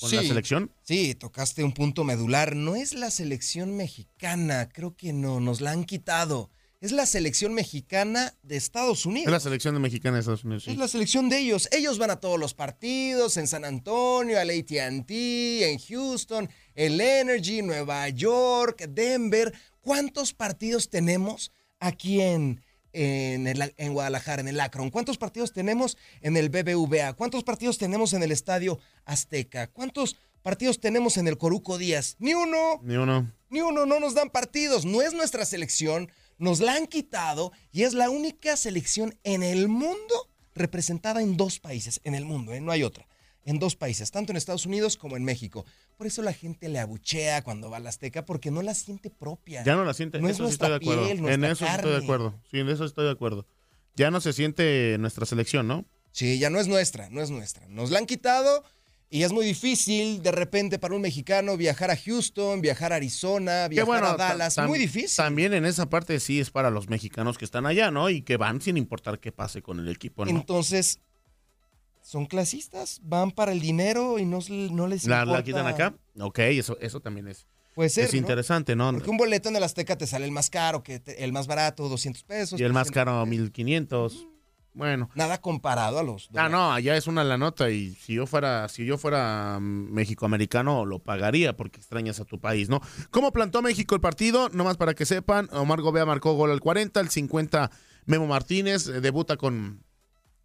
la 0.00 0.08
selección. 0.22 0.70
Sí, 0.82 1.14
tocaste 1.14 1.64
un 1.64 1.72
punto 1.72 2.04
medular. 2.04 2.56
No 2.56 2.76
es 2.76 2.94
la 2.94 3.10
selección 3.10 3.76
mexicana, 3.76 4.68
creo 4.68 4.96
que 4.96 5.12
no, 5.12 5.40
nos 5.40 5.60
la 5.60 5.72
han 5.72 5.84
quitado. 5.84 6.50
Es 6.80 6.90
la 6.90 7.06
selección 7.06 7.54
mexicana 7.54 8.34
de 8.42 8.56
Estados 8.56 9.06
Unidos. 9.06 9.26
Es 9.26 9.32
la 9.32 9.38
selección 9.38 9.80
mexicana 9.80 10.16
de 10.16 10.20
Estados 10.20 10.42
Unidos. 10.42 10.66
Es 10.66 10.76
la 10.76 10.88
selección 10.88 11.28
de 11.28 11.38
ellos. 11.38 11.68
Ellos 11.70 11.96
van 11.98 12.10
a 12.10 12.16
todos 12.18 12.40
los 12.40 12.54
partidos, 12.54 13.36
en 13.36 13.46
San 13.46 13.64
Antonio, 13.64 14.40
al 14.40 14.50
ATT, 14.50 15.10
en 15.10 15.78
Houston, 15.78 16.50
el 16.74 17.00
Energy, 17.00 17.62
Nueva 17.62 18.08
York, 18.08 18.86
Denver. 18.88 19.54
¿Cuántos 19.80 20.34
partidos 20.34 20.90
tenemos 20.90 21.52
aquí 21.78 22.20
en, 22.20 22.60
en, 22.92 23.46
en 23.46 23.92
Guadalajara, 23.92 24.40
en 24.40 24.48
el 24.48 24.60
Akron? 24.60 24.90
¿Cuántos 24.90 25.18
partidos 25.18 25.52
tenemos 25.52 25.96
en 26.20 26.36
el 26.36 26.48
BBVA? 26.48 27.14
¿Cuántos 27.14 27.44
partidos 27.44 27.78
tenemos 27.78 28.12
en 28.12 28.22
el 28.22 28.32
Estadio 28.32 28.78
Azteca? 29.04 29.66
¿Cuántos 29.68 30.16
partidos 30.42 30.80
tenemos 30.80 31.16
en 31.16 31.28
el 31.28 31.38
Coruco 31.38 31.78
Díaz? 31.78 32.16
Ni 32.18 32.34
uno. 32.34 32.80
Ni 32.82 32.96
uno. 32.96 33.32
Ni 33.50 33.60
uno, 33.60 33.86
no 33.86 34.00
nos 34.00 34.14
dan 34.14 34.30
partidos. 34.30 34.84
No 34.84 35.02
es 35.02 35.14
nuestra 35.14 35.44
selección, 35.44 36.10
nos 36.38 36.60
la 36.60 36.74
han 36.74 36.86
quitado 36.86 37.52
y 37.70 37.82
es 37.82 37.94
la 37.94 38.10
única 38.10 38.56
selección 38.56 39.18
en 39.24 39.42
el 39.42 39.68
mundo 39.68 40.30
representada 40.54 41.22
en 41.22 41.36
dos 41.36 41.60
países, 41.60 42.00
en 42.04 42.14
el 42.14 42.24
mundo, 42.24 42.52
¿eh? 42.52 42.60
no 42.60 42.72
hay 42.72 42.82
otra 42.82 43.06
en 43.44 43.58
dos 43.58 43.76
países, 43.76 44.10
tanto 44.10 44.32
en 44.32 44.36
Estados 44.36 44.66
Unidos 44.66 44.96
como 44.96 45.16
en 45.16 45.24
México. 45.24 45.64
Por 45.96 46.06
eso 46.06 46.22
la 46.22 46.32
gente 46.32 46.68
le 46.68 46.78
abuchea 46.78 47.42
cuando 47.42 47.70
va 47.70 47.78
a 47.78 47.80
la 47.80 47.88
Azteca, 47.88 48.24
porque 48.24 48.50
no 48.50 48.62
la 48.62 48.74
siente 48.74 49.10
propia. 49.10 49.64
Ya 49.64 49.74
no 49.74 49.84
la 49.84 49.94
siente, 49.94 50.20
no 50.20 50.28
es 50.28 50.38
estoy 50.38 50.70
de 50.70 50.76
acuerdo. 50.76 51.08
en 51.08 51.44
eso 51.44 51.66
estoy 51.66 51.90
de 51.90 51.96
acuerdo. 51.98 52.40
Sí, 52.50 52.58
en 52.60 52.68
eso 52.68 52.84
estoy 52.84 53.04
de 53.04 53.10
acuerdo. 53.10 53.46
Ya 53.94 54.10
no 54.10 54.20
se 54.20 54.32
siente 54.32 54.96
nuestra 54.98 55.26
selección, 55.26 55.66
¿no? 55.68 55.84
Sí, 56.12 56.38
ya 56.38 56.50
no 56.50 56.60
es 56.60 56.68
nuestra, 56.68 57.08
no 57.10 57.22
es 57.22 57.30
nuestra. 57.30 57.66
Nos 57.68 57.90
la 57.90 57.98
han 57.98 58.06
quitado 58.06 58.64
y 59.12 59.24
es 59.24 59.32
muy 59.32 59.44
difícil 59.44 60.22
de 60.22 60.32
repente 60.32 60.78
para 60.78 60.94
un 60.94 61.02
mexicano 61.02 61.58
viajar 61.58 61.90
a 61.90 61.96
Houston, 61.96 62.62
viajar 62.62 62.94
a 62.94 62.96
Arizona, 62.96 63.68
viajar 63.68 64.04
a 64.04 64.16
Dallas. 64.16 64.56
Muy 64.66 64.78
difícil. 64.78 65.16
También 65.16 65.52
en 65.52 65.66
esa 65.66 65.90
parte 65.90 66.18
sí 66.18 66.40
es 66.40 66.50
para 66.50 66.70
los 66.70 66.88
mexicanos 66.88 67.36
que 67.36 67.44
están 67.44 67.66
allá, 67.66 67.90
¿no? 67.90 68.08
Y 68.08 68.22
que 68.22 68.38
van 68.38 68.62
sin 68.62 68.78
importar 68.78 69.20
qué 69.20 69.30
pase 69.30 69.60
con 69.60 69.80
el 69.80 69.88
equipo, 69.88 70.24
¿no? 70.24 70.30
Entonces, 70.30 70.98
son 72.02 72.26
clasistas, 72.26 73.00
van 73.02 73.30
para 73.30 73.52
el 73.52 73.60
dinero 73.60 74.18
y 74.18 74.26
no, 74.26 74.40
no 74.48 74.86
les 74.86 75.06
¿La, 75.06 75.20
importa. 75.20 75.38
¿La 75.38 75.44
quitan 75.44 75.66
acá? 75.66 75.94
Ok, 76.18 76.40
eso, 76.40 76.76
eso 76.80 77.00
también 77.00 77.28
es, 77.28 77.46
es 77.76 78.14
interesante, 78.14 78.76
¿no? 78.76 78.92
Porque 78.92 79.10
un 79.10 79.16
boleto 79.16 79.48
en 79.48 79.56
el 79.56 79.62
Azteca 79.62 79.96
te 79.96 80.06
sale 80.06 80.24
el 80.24 80.32
más 80.32 80.50
caro, 80.50 80.82
que 80.82 81.02
el 81.18 81.32
más 81.32 81.46
barato, 81.46 81.88
200 81.88 82.22
pesos. 82.24 82.60
Y 82.60 82.64
el 82.64 82.72
más 82.72 82.90
caro, 82.90 83.24
1500. 83.24 84.26
Bueno. 84.74 85.10
Nada 85.14 85.40
comparado 85.40 85.98
a 85.98 86.02
los. 86.02 86.30
Ah, 86.34 86.48
no, 86.48 86.72
allá 86.72 86.96
es 86.96 87.06
una 87.06 87.24
la 87.24 87.36
nota 87.36 87.70
y 87.70 87.94
si 87.94 88.14
yo 88.14 88.26
fuera, 88.26 88.68
si 88.68 88.86
yo 88.86 88.96
fuera 88.96 89.58
mexicoamericano 89.60 90.86
lo 90.86 90.98
pagaría 90.98 91.54
porque 91.54 91.78
extrañas 91.78 92.20
a 92.20 92.24
tu 92.24 92.40
país, 92.40 92.70
¿no? 92.70 92.80
¿Cómo 93.10 93.32
plantó 93.32 93.60
México 93.60 93.94
el 93.94 94.00
partido? 94.00 94.48
Nomás 94.48 94.78
para 94.78 94.94
que 94.94 95.04
sepan, 95.04 95.48
Omar 95.52 95.82
Gobea 95.82 96.06
marcó 96.06 96.32
gol 96.32 96.50
al 96.50 96.60
40, 96.60 97.00
al 97.00 97.10
50 97.10 97.70
Memo 98.06 98.26
Martínez 98.26 98.88
eh, 98.88 99.00
debuta 99.00 99.36
con 99.36 99.84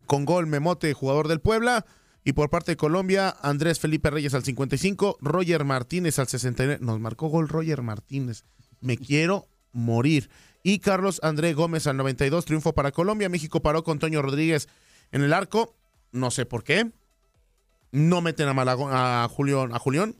con 0.07 0.25
gol 0.25 0.47
Memote, 0.47 0.93
jugador 0.93 1.27
del 1.27 1.41
Puebla. 1.41 1.85
Y 2.23 2.33
por 2.33 2.49
parte 2.49 2.73
de 2.73 2.77
Colombia, 2.77 3.35
Andrés 3.41 3.79
Felipe 3.79 4.09
Reyes 4.09 4.33
al 4.33 4.43
55, 4.43 5.17
Roger 5.21 5.63
Martínez 5.63 6.19
al 6.19 6.27
69. 6.27 6.79
Nos 6.81 6.99
marcó 6.99 7.27
gol 7.27 7.47
Roger 7.47 7.81
Martínez. 7.83 8.43
Me 8.81 8.97
quiero 8.97 9.47
morir. 9.71 10.29
Y 10.63 10.79
Carlos 10.79 11.19
André 11.23 11.53
Gómez 11.53 11.87
al 11.87 11.95
92, 11.95 12.43
triunfo 12.43 12.73
para 12.73 12.91
Colombia. 12.91 13.29
México 13.29 13.61
paró 13.61 13.83
con 13.83 13.99
Toño 13.99 14.21
Rodríguez 14.21 14.67
en 15.11 15.21
el 15.21 15.31
arco. 15.31 15.77
No 16.11 16.31
sé 16.31 16.45
por 16.45 16.63
qué. 16.63 16.91
No 17.91 18.21
meten 18.21 18.49
a, 18.49 18.53
Malagón, 18.53 18.91
a, 18.93 19.27
Julián, 19.29 19.73
a 19.73 19.79
Julián. 19.79 20.15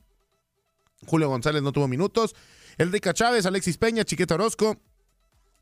Julio 1.06 1.28
González 1.28 1.62
no 1.62 1.72
tuvo 1.72 1.88
minutos. 1.88 2.34
Enrique 2.78 3.12
Chávez, 3.12 3.44
Alexis 3.46 3.76
Peña, 3.76 4.04
Chiqueta 4.04 4.34
Orozco, 4.34 4.80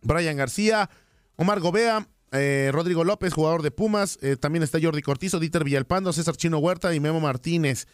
Brian 0.03 0.37
García, 0.37 0.91
Omar 1.37 1.61
Gobea, 1.61 2.09
eh, 2.39 2.71
Rodrigo 2.73 3.05
López, 3.05 3.33
jugador 3.33 3.63
de 3.63 3.71
Pumas. 3.71 4.19
Eh, 4.23 4.37
también 4.37 4.63
está 4.63 4.79
Jordi 4.81 5.03
Cortizo, 5.03 5.41
Dieter 5.41 5.65
Villalpando, 5.65 6.13
César 6.13 6.37
Chino 6.37 6.59
Huerta 6.59 6.95
y 6.95 7.01
Memo 7.01 7.21
Martínez. 7.21 7.87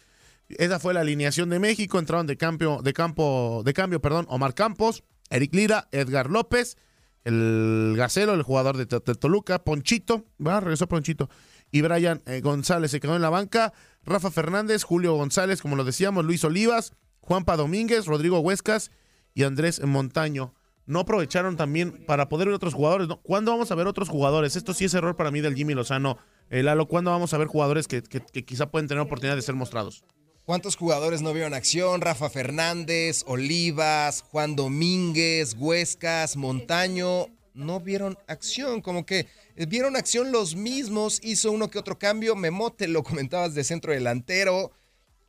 Esa 0.49 0.79
fue 0.79 0.93
la 0.93 1.01
alineación 1.01 1.49
de 1.49 1.59
México. 1.59 1.99
Entraron 1.99 2.27
de, 2.27 2.37
cambio, 2.37 2.81
de, 2.83 2.93
campo, 2.93 3.61
de 3.65 3.73
cambio 3.73 4.01
perdón, 4.01 4.25
Omar 4.29 4.53
Campos, 4.53 5.03
Eric 5.29 5.53
Lira, 5.53 5.87
Edgar 5.91 6.29
López, 6.29 6.77
el 7.23 7.93
Gacelo, 7.97 8.33
el 8.33 8.43
jugador 8.43 8.77
de, 8.77 8.85
Toluca, 8.85 9.63
Ponchito, 9.63 10.25
va, 10.45 10.59
regresó 10.59 10.87
Ponchito, 10.87 11.29
y 11.71 11.81
Brian 11.81 12.21
eh, 12.25 12.41
González 12.41 12.91
se 12.91 12.99
quedó 12.99 13.15
en 13.15 13.21
la 13.21 13.29
banca. 13.29 13.73
Rafa 14.03 14.31
Fernández, 14.31 14.83
Julio 14.83 15.15
González, 15.15 15.61
como 15.61 15.75
lo 15.75 15.85
decíamos, 15.85 16.25
Luis 16.25 16.43
Olivas, 16.43 16.93
Juanpa 17.21 17.55
Domínguez, 17.55 18.05
Rodrigo 18.05 18.39
Huescas 18.39 18.91
y 19.33 19.43
Andrés 19.43 19.81
Montaño 19.83 20.53
no 20.85 20.99
aprovecharon 20.99 21.55
también 21.55 22.05
para 22.05 22.29
poder 22.29 22.47
ver 22.47 22.55
otros 22.55 22.73
jugadores. 22.73 23.07
¿Cuándo 23.23 23.51
vamos 23.51 23.71
a 23.71 23.75
ver 23.75 23.87
otros 23.87 24.09
jugadores? 24.09 24.55
Esto 24.55 24.73
sí 24.73 24.85
es 24.85 24.93
error 24.93 25.15
para 25.15 25.31
mí 25.31 25.41
del 25.41 25.55
Jimmy 25.55 25.73
Lozano. 25.73 26.17
Eh, 26.49 26.61
Lalo, 26.63 26.87
¿cuándo 26.87 27.11
vamos 27.11 27.33
a 27.33 27.37
ver 27.37 27.47
jugadores 27.47 27.87
que, 27.87 28.01
quizá 28.45 28.69
pueden 28.69 28.87
tener 28.87 29.01
oportunidad 29.01 29.35
de 29.35 29.41
ser 29.41 29.55
mostrados? 29.55 30.03
¿Cuántos 30.45 30.75
jugadores 30.75 31.21
no 31.21 31.31
vieron 31.31 31.53
acción? 31.53 32.01
Rafa 32.01 32.29
Fernández, 32.29 33.23
Olivas, 33.27 34.23
Juan 34.23 34.57
Domínguez, 34.57 35.55
Huescas, 35.57 36.35
Montaño. 36.35 37.27
No 37.53 37.79
vieron 37.79 38.17
acción, 38.27 38.81
como 38.81 39.05
que 39.05 39.27
vieron 39.55 39.95
acción 39.95 40.33
los 40.33 40.55
mismos. 40.55 41.21
Hizo 41.23 41.51
uno 41.51 41.69
que 41.69 41.79
otro 41.79 41.97
cambio. 41.97 42.35
Memote, 42.35 42.89
lo 42.89 43.03
comentabas 43.03 43.53
de 43.55 43.63
centro 43.63 43.93
delantero. 43.93 44.71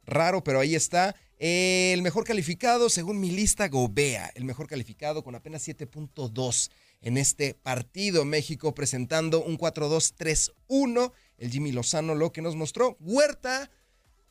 Raro, 0.04 0.42
pero 0.42 0.58
ahí 0.58 0.74
está. 0.74 1.14
El 1.38 2.02
mejor 2.02 2.24
calificado, 2.24 2.88
según 2.88 3.18
mi 3.18 3.30
lista, 3.30 3.68
Gobea, 3.68 4.30
el 4.34 4.44
mejor 4.44 4.68
calificado 4.68 5.24
con 5.24 5.34
apenas 5.34 5.66
7.2 5.66 6.70
en 7.00 7.16
este 7.16 7.54
partido. 7.54 8.24
México 8.24 8.74
presentando 8.74 9.42
un 9.42 9.58
4-2-3-1. 9.58 11.12
El 11.38 11.50
Jimmy 11.50 11.72
Lozano 11.72 12.14
lo 12.14 12.32
que 12.32 12.40
nos 12.40 12.54
mostró. 12.54 12.96
Huerta 13.00 13.70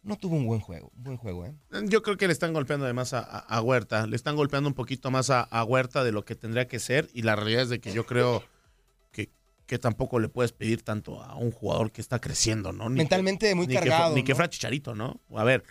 no 0.02 0.18
tuvo 0.18 0.36
un 0.36 0.46
buen 0.46 0.60
juego, 0.60 0.92
un 0.96 1.04
buen 1.04 1.18
juego, 1.18 1.46
¿eh? 1.46 1.54
Yo 1.86 2.02
creo 2.02 2.18
que 2.18 2.28
le 2.28 2.34
están 2.34 2.54
golpeando 2.54 2.86
además 2.86 3.14
a, 3.14 3.62
Huerta. 3.62 4.08
Le 4.08 4.16
están 4.16 4.36
golpeando 4.36 4.70
un 4.70 4.76
poquito 4.76 5.12
más 5.12 5.30
a, 5.30 5.64
Huerta 5.66 6.04
de 6.06 6.14
lo 6.14 6.24
que 6.24 6.36
tendría 6.36 6.68
que 6.68 6.80
ser. 6.80 7.10
Y 7.14 7.24
la 7.24 7.36
realidad 7.36 7.64
es 7.64 7.70
de 7.70 7.80
que 7.80 7.92
yo 7.92 8.06
creo 8.06 8.44
que, 9.12 9.30
que 9.66 9.78
tampoco 9.78 10.20
le 10.20 10.30
puedes 10.30 10.54
pedir 10.54 10.84
tanto 10.84 11.22
a 11.22 11.36
un 11.36 11.52
jugador 11.52 11.92
que 11.92 12.00
está 12.00 12.20
creciendo, 12.20 12.72
¿no? 12.72 12.90
Mentalmente 12.90 13.54
muy 13.56 13.68
ni 13.68 13.74
cargado. 13.74 14.14
Que, 14.14 14.22
ni 14.22 14.26
que 14.26 14.36
fuera 14.36 14.50
Chicharito, 14.50 14.96
¿no? 14.96 15.20
A 15.36 15.44
ver 15.44 15.64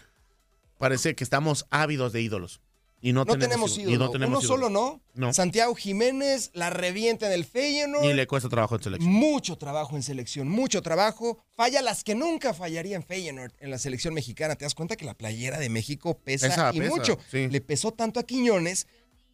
parece 0.83 1.15
que 1.15 1.23
estamos 1.23 1.65
ávidos 1.71 2.12
de 2.12 2.21
ídolos. 2.23 2.61
Y 3.05 3.12
no, 3.12 3.25
No 3.25 3.37
tenemos 3.39 3.79
y 3.79 3.83
ídolo. 3.83 3.99
no 3.99 4.11
tenemos 4.11 4.39
Uno 4.41 4.49
solo 4.49 4.69
no. 4.69 5.01
No. 5.15 5.33
Santiago 5.33 5.75
Jiménez 5.75 6.51
la 6.55 6.71
revienta 6.71 7.27
en 7.27 7.33
el 7.33 7.45
Feyenoord. 7.45 8.05
Ni 8.05 8.12
le 8.15 8.27
cuesta 8.27 8.49
trabajo 8.49 8.75
en 8.77 8.83
selección. 8.83 9.12
Mucho 9.12 9.57
trabajo 9.59 9.95
en 9.97 10.03
selección, 10.03 10.49
mucho 10.49 10.83
trabajo. 10.83 11.39
Falla 11.57 11.83
las 11.83 12.03
que 12.05 12.15
nunca 12.15 12.53
fallaría 12.53 12.97
en 12.97 13.03
Feyenoord, 13.05 13.53
en 13.61 13.71
la 13.71 13.79
selección 13.79 14.12
mexicana. 14.15 14.55
Te 14.57 14.65
das 14.65 14.75
cuenta 14.75 14.97
que 14.97 15.05
la 15.05 15.15
playera 15.15 15.59
de 15.59 15.69
México 15.69 16.19
pesa 16.19 16.49
Pesa, 16.49 16.71
y 16.75 16.79
pesa, 16.81 16.95
mucho. 16.97 17.19
sí. 17.31 17.49
Le 17.49 17.61
pesó 17.61 17.93
tanto 17.93 18.19
a 18.21 18.25
Quiñones 18.25 18.87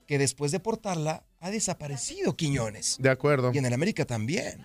que 0.06 0.18
después 0.18 0.50
de 0.52 0.60
portarla 0.60 1.24
ha 1.40 1.50
desaparecido 1.50 2.36
Quiñones. 2.36 2.96
De 2.98 3.10
acuerdo. 3.10 3.50
Y 3.54 3.58
en 3.58 3.66
el 3.66 3.72
América 3.74 4.04
también. 4.06 4.64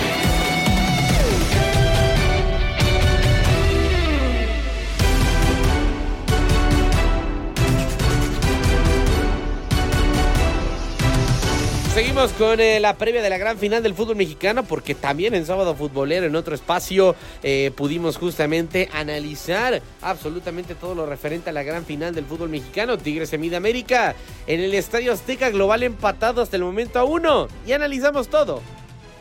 Con 12.21 12.59
eh, 12.59 12.79
la 12.79 12.97
previa 12.97 13.23
de 13.23 13.31
la 13.31 13.39
gran 13.39 13.57
final 13.57 13.81
del 13.81 13.95
fútbol 13.95 14.15
mexicano 14.15 14.61
porque 14.61 14.93
también 14.93 15.33
en 15.33 15.43
sábado 15.43 15.73
futbolero 15.73 16.27
en 16.27 16.35
otro 16.35 16.53
espacio 16.53 17.15
eh, 17.41 17.71
pudimos 17.75 18.17
justamente 18.17 18.89
analizar 18.93 19.81
absolutamente 20.03 20.75
todo 20.75 20.93
lo 20.93 21.07
referente 21.07 21.49
a 21.49 21.53
la 21.53 21.63
gran 21.63 21.83
final 21.83 22.13
del 22.13 22.25
fútbol 22.25 22.49
mexicano. 22.49 22.99
Tigres 22.99 23.29
Semida 23.29 23.57
América 23.57 24.13
en 24.45 24.59
el 24.59 24.75
Estadio 24.75 25.13
Azteca 25.13 25.49
Global 25.49 25.81
empatado 25.81 26.43
hasta 26.43 26.57
el 26.57 26.63
momento 26.63 26.99
a 26.99 27.05
uno 27.05 27.47
y 27.65 27.71
analizamos 27.71 28.27
todo 28.27 28.61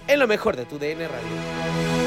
en 0.06 0.20
lo 0.20 0.28
mejor 0.28 0.56
de 0.56 0.66
tu 0.66 0.78
DN 0.78 1.08
Radio. 1.08 1.99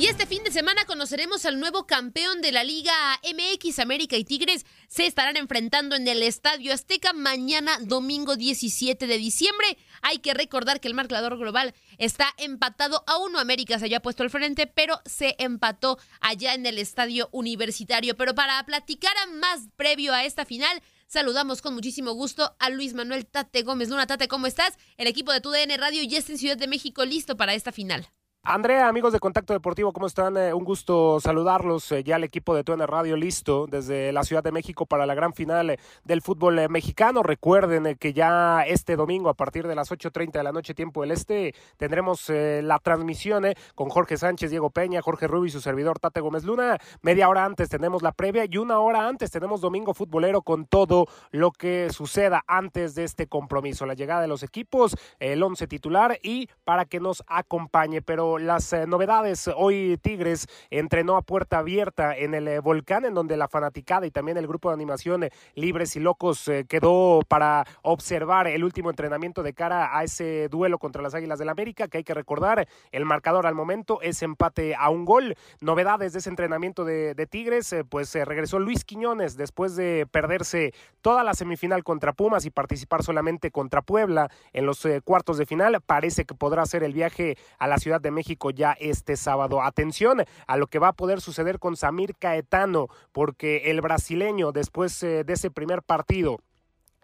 Y 0.00 0.06
este 0.06 0.24
fin 0.24 0.42
de 0.42 0.50
semana 0.50 0.86
conoceremos 0.86 1.44
al 1.44 1.60
nuevo 1.60 1.86
campeón 1.86 2.40
de 2.40 2.52
la 2.52 2.64
Liga 2.64 2.94
MX. 3.22 3.80
América 3.80 4.16
y 4.16 4.24
Tigres 4.24 4.64
se 4.88 5.04
estarán 5.04 5.36
enfrentando 5.36 5.94
en 5.94 6.08
el 6.08 6.22
Estadio 6.22 6.72
Azteca 6.72 7.12
mañana, 7.12 7.76
domingo 7.82 8.36
17 8.36 9.06
de 9.06 9.18
diciembre. 9.18 9.76
Hay 10.00 10.20
que 10.20 10.32
recordar 10.32 10.80
que 10.80 10.88
el 10.88 10.94
marcador 10.94 11.36
global 11.36 11.74
está 11.98 12.32
empatado 12.38 13.04
a 13.06 13.18
uno. 13.18 13.38
América 13.38 13.78
se 13.78 13.84
había 13.84 14.00
puesto 14.00 14.22
al 14.22 14.30
frente, 14.30 14.66
pero 14.66 15.02
se 15.04 15.36
empató 15.38 15.98
allá 16.22 16.54
en 16.54 16.64
el 16.64 16.78
Estadio 16.78 17.28
Universitario. 17.30 18.16
Pero 18.16 18.34
para 18.34 18.64
platicar 18.64 19.12
más 19.34 19.68
previo 19.76 20.14
a 20.14 20.24
esta 20.24 20.46
final, 20.46 20.82
Saludamos 21.08 21.60
con 21.60 21.74
muchísimo 21.74 22.12
gusto 22.12 22.54
a 22.60 22.70
Luis 22.70 22.94
Manuel 22.94 23.26
Tate 23.26 23.62
Gómez. 23.64 23.88
Luna 23.88 24.06
Tate, 24.06 24.28
¿cómo 24.28 24.46
estás? 24.46 24.78
El 24.96 25.08
equipo 25.08 25.32
de 25.32 25.40
TUDN 25.40 25.76
Radio 25.76 26.04
ya 26.04 26.18
está 26.18 26.30
en 26.30 26.38
Ciudad 26.38 26.56
de 26.56 26.68
México 26.68 27.04
listo 27.04 27.36
para 27.36 27.52
esta 27.52 27.72
final. 27.72 28.06
Andrea, 28.42 28.88
amigos 28.88 29.12
de 29.12 29.20
Contacto 29.20 29.52
Deportivo, 29.52 29.92
¿cómo 29.92 30.06
están? 30.06 30.34
Eh, 30.38 30.54
un 30.54 30.64
gusto 30.64 31.20
saludarlos. 31.20 31.92
Eh, 31.92 32.02
ya 32.02 32.16
el 32.16 32.24
equipo 32.24 32.54
de 32.54 32.64
TUN 32.64 32.80
Radio 32.86 33.14
listo 33.14 33.66
desde 33.66 34.12
la 34.12 34.24
Ciudad 34.24 34.42
de 34.42 34.50
México 34.50 34.86
para 34.86 35.04
la 35.04 35.14
gran 35.14 35.34
final 35.34 35.68
eh, 35.68 35.78
del 36.04 36.22
fútbol 36.22 36.70
mexicano. 36.70 37.22
Recuerden 37.22 37.98
que 38.00 38.14
ya 38.14 38.62
este 38.62 38.96
domingo 38.96 39.28
a 39.28 39.34
partir 39.34 39.68
de 39.68 39.74
las 39.74 39.90
8.30 39.90 40.32
de 40.32 40.42
la 40.42 40.52
noche 40.52 40.72
tiempo 40.72 41.02
del 41.02 41.10
Este 41.10 41.54
tendremos 41.76 42.30
la 42.30 42.78
transmisión 42.78 43.44
con 43.74 43.90
Jorge 43.90 44.16
Sánchez, 44.16 44.50
Diego 44.50 44.70
Peña, 44.70 45.02
Jorge 45.02 45.26
Rubio 45.26 45.48
y 45.48 45.50
su 45.50 45.60
servidor 45.60 45.98
Tate 45.98 46.20
Gómez 46.20 46.44
Luna. 46.44 46.78
Media 47.02 47.28
hora 47.28 47.44
antes 47.44 47.68
tenemos 47.68 48.02
la 48.02 48.12
previa 48.12 48.46
y 48.48 48.56
una 48.56 48.78
hora 48.78 49.06
antes 49.06 49.30
tenemos 49.30 49.60
domingo 49.60 49.92
futbolero 49.92 50.40
con 50.40 50.64
todo 50.64 51.06
lo 51.30 51.50
que 51.52 51.90
suceda 51.90 52.42
antes 52.46 52.94
de 52.94 53.04
este 53.04 53.26
compromiso. 53.26 53.84
La 53.84 53.94
llegada 53.94 54.22
de 54.22 54.28
los 54.28 54.42
equipos, 54.42 54.96
el 55.18 55.42
once 55.42 55.66
titular 55.66 56.18
y 56.22 56.48
para 56.64 56.86
que 56.86 57.00
nos 57.00 57.22
acompañe. 57.26 58.00
Pero 58.00 58.29
las 58.38 58.72
eh, 58.72 58.86
novedades, 58.86 59.48
hoy 59.56 59.98
Tigres 60.00 60.46
entrenó 60.70 61.16
a 61.16 61.22
puerta 61.22 61.58
abierta 61.58 62.16
en 62.16 62.34
el 62.34 62.48
eh, 62.48 62.60
volcán, 62.60 63.04
en 63.04 63.14
donde 63.14 63.36
la 63.36 63.48
fanaticada 63.48 64.06
y 64.06 64.10
también 64.10 64.38
el 64.38 64.46
grupo 64.46 64.68
de 64.68 64.74
animación 64.74 65.24
eh, 65.24 65.30
Libres 65.54 65.96
y 65.96 66.00
Locos 66.00 66.50
quedó 66.68 67.20
para 67.26 67.66
observar 67.82 68.46
el 68.46 68.64
último 68.64 68.90
entrenamiento 68.90 69.42
de 69.42 69.52
cara 69.52 69.96
a 69.96 70.04
ese 70.04 70.48
duelo 70.48 70.78
contra 70.78 71.02
las 71.02 71.14
Águilas 71.14 71.38
del 71.38 71.48
América, 71.48 71.88
que 71.88 71.98
hay 71.98 72.04
que 72.04 72.14
recordar, 72.14 72.68
el 72.92 73.04
marcador 73.04 73.46
al 73.46 73.54
momento 73.54 74.00
es 74.02 74.22
empate 74.22 74.74
a 74.74 74.90
un 74.90 75.04
gol. 75.04 75.34
Novedades 75.60 76.12
de 76.12 76.20
ese 76.20 76.30
entrenamiento 76.30 76.84
de, 76.84 77.14
de 77.14 77.26
Tigres, 77.26 77.74
pues 77.88 78.14
regresó 78.14 78.58
Luis 78.58 78.84
Quiñones 78.84 79.36
después 79.36 79.76
de 79.76 80.06
perderse 80.10 80.72
toda 81.00 81.24
la 81.24 81.34
semifinal 81.34 81.84
contra 81.84 82.12
Pumas 82.12 82.44
y 82.44 82.50
participar 82.50 83.02
solamente 83.02 83.50
contra 83.50 83.82
Puebla 83.82 84.30
en 84.52 84.66
los 84.66 84.86
cuartos 85.04 85.38
de 85.38 85.46
final. 85.46 85.80
Parece 85.84 86.24
que 86.24 86.34
podrá 86.34 86.62
hacer 86.62 86.82
el 86.82 86.92
viaje 86.92 87.36
a 87.58 87.66
la 87.66 87.78
Ciudad 87.78 88.00
de 88.00 88.10
México 88.10 88.19
ya 88.50 88.76
este 88.78 89.16
sábado. 89.16 89.62
Atención 89.62 90.22
a 90.46 90.56
lo 90.56 90.66
que 90.66 90.78
va 90.78 90.88
a 90.88 90.92
poder 90.92 91.20
suceder 91.20 91.58
con 91.58 91.76
Samir 91.76 92.16
Caetano, 92.16 92.88
porque 93.12 93.70
el 93.70 93.80
brasileño, 93.80 94.52
después 94.52 95.02
eh, 95.02 95.24
de 95.24 95.32
ese 95.32 95.50
primer 95.50 95.82
partido, 95.82 96.38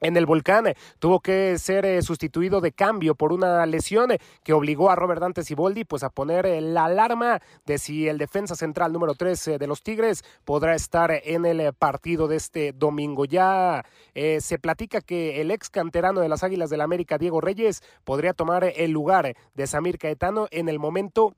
en 0.01 0.17
el 0.17 0.27
volcán 0.27 0.67
eh, 0.67 0.77
tuvo 0.99 1.21
que 1.21 1.59
ser 1.59 1.87
eh, 1.87 2.03
sustituido 2.03 2.61
de 2.61 2.73
cambio 2.73 3.15
por 3.15 3.33
una 3.33 3.65
lesión 3.67 4.13
eh, 4.13 4.19
que 4.43 4.53
obligó 4.53 4.91
a 4.91 4.97
Robert 4.97 5.21
Dante 5.21 5.43
Siboldi 5.43 5.85
pues 5.85 6.03
a 6.03 6.11
poner 6.11 6.47
la 6.63 6.85
alarma 6.85 7.41
de 7.65 7.79
si 7.79 8.09
el 8.09 8.19
defensa 8.19 8.55
central 8.57 8.93
número 8.93 9.15
3 9.15 9.59
de 9.59 9.67
los 9.67 9.83
Tigres 9.83 10.25
podrá 10.45 10.75
estar 10.75 11.11
en 11.11 11.47
el 11.47 11.73
partido 11.73 12.29
de 12.29 12.37
este 12.37 12.73
domingo. 12.73 13.25
Ya 13.25 13.85
se 14.15 14.59
platica 14.59 15.01
que 15.01 15.41
el 15.41 15.51
ex 15.51 15.69
canterano 15.71 16.21
de 16.21 16.29
las 16.29 16.43
Águilas 16.43 16.71
del 16.71 16.81
América, 16.81 17.19
Diego 17.19 17.41
Reyes, 17.41 17.83
podría 18.05 18.33
tomar 18.33 18.65
el 18.65 18.91
lugar 18.91 19.37
de 19.55 19.67
Samir 19.67 19.99
Caetano 19.99 20.49
en 20.51 20.69
el 20.69 20.79
momento 20.79 21.35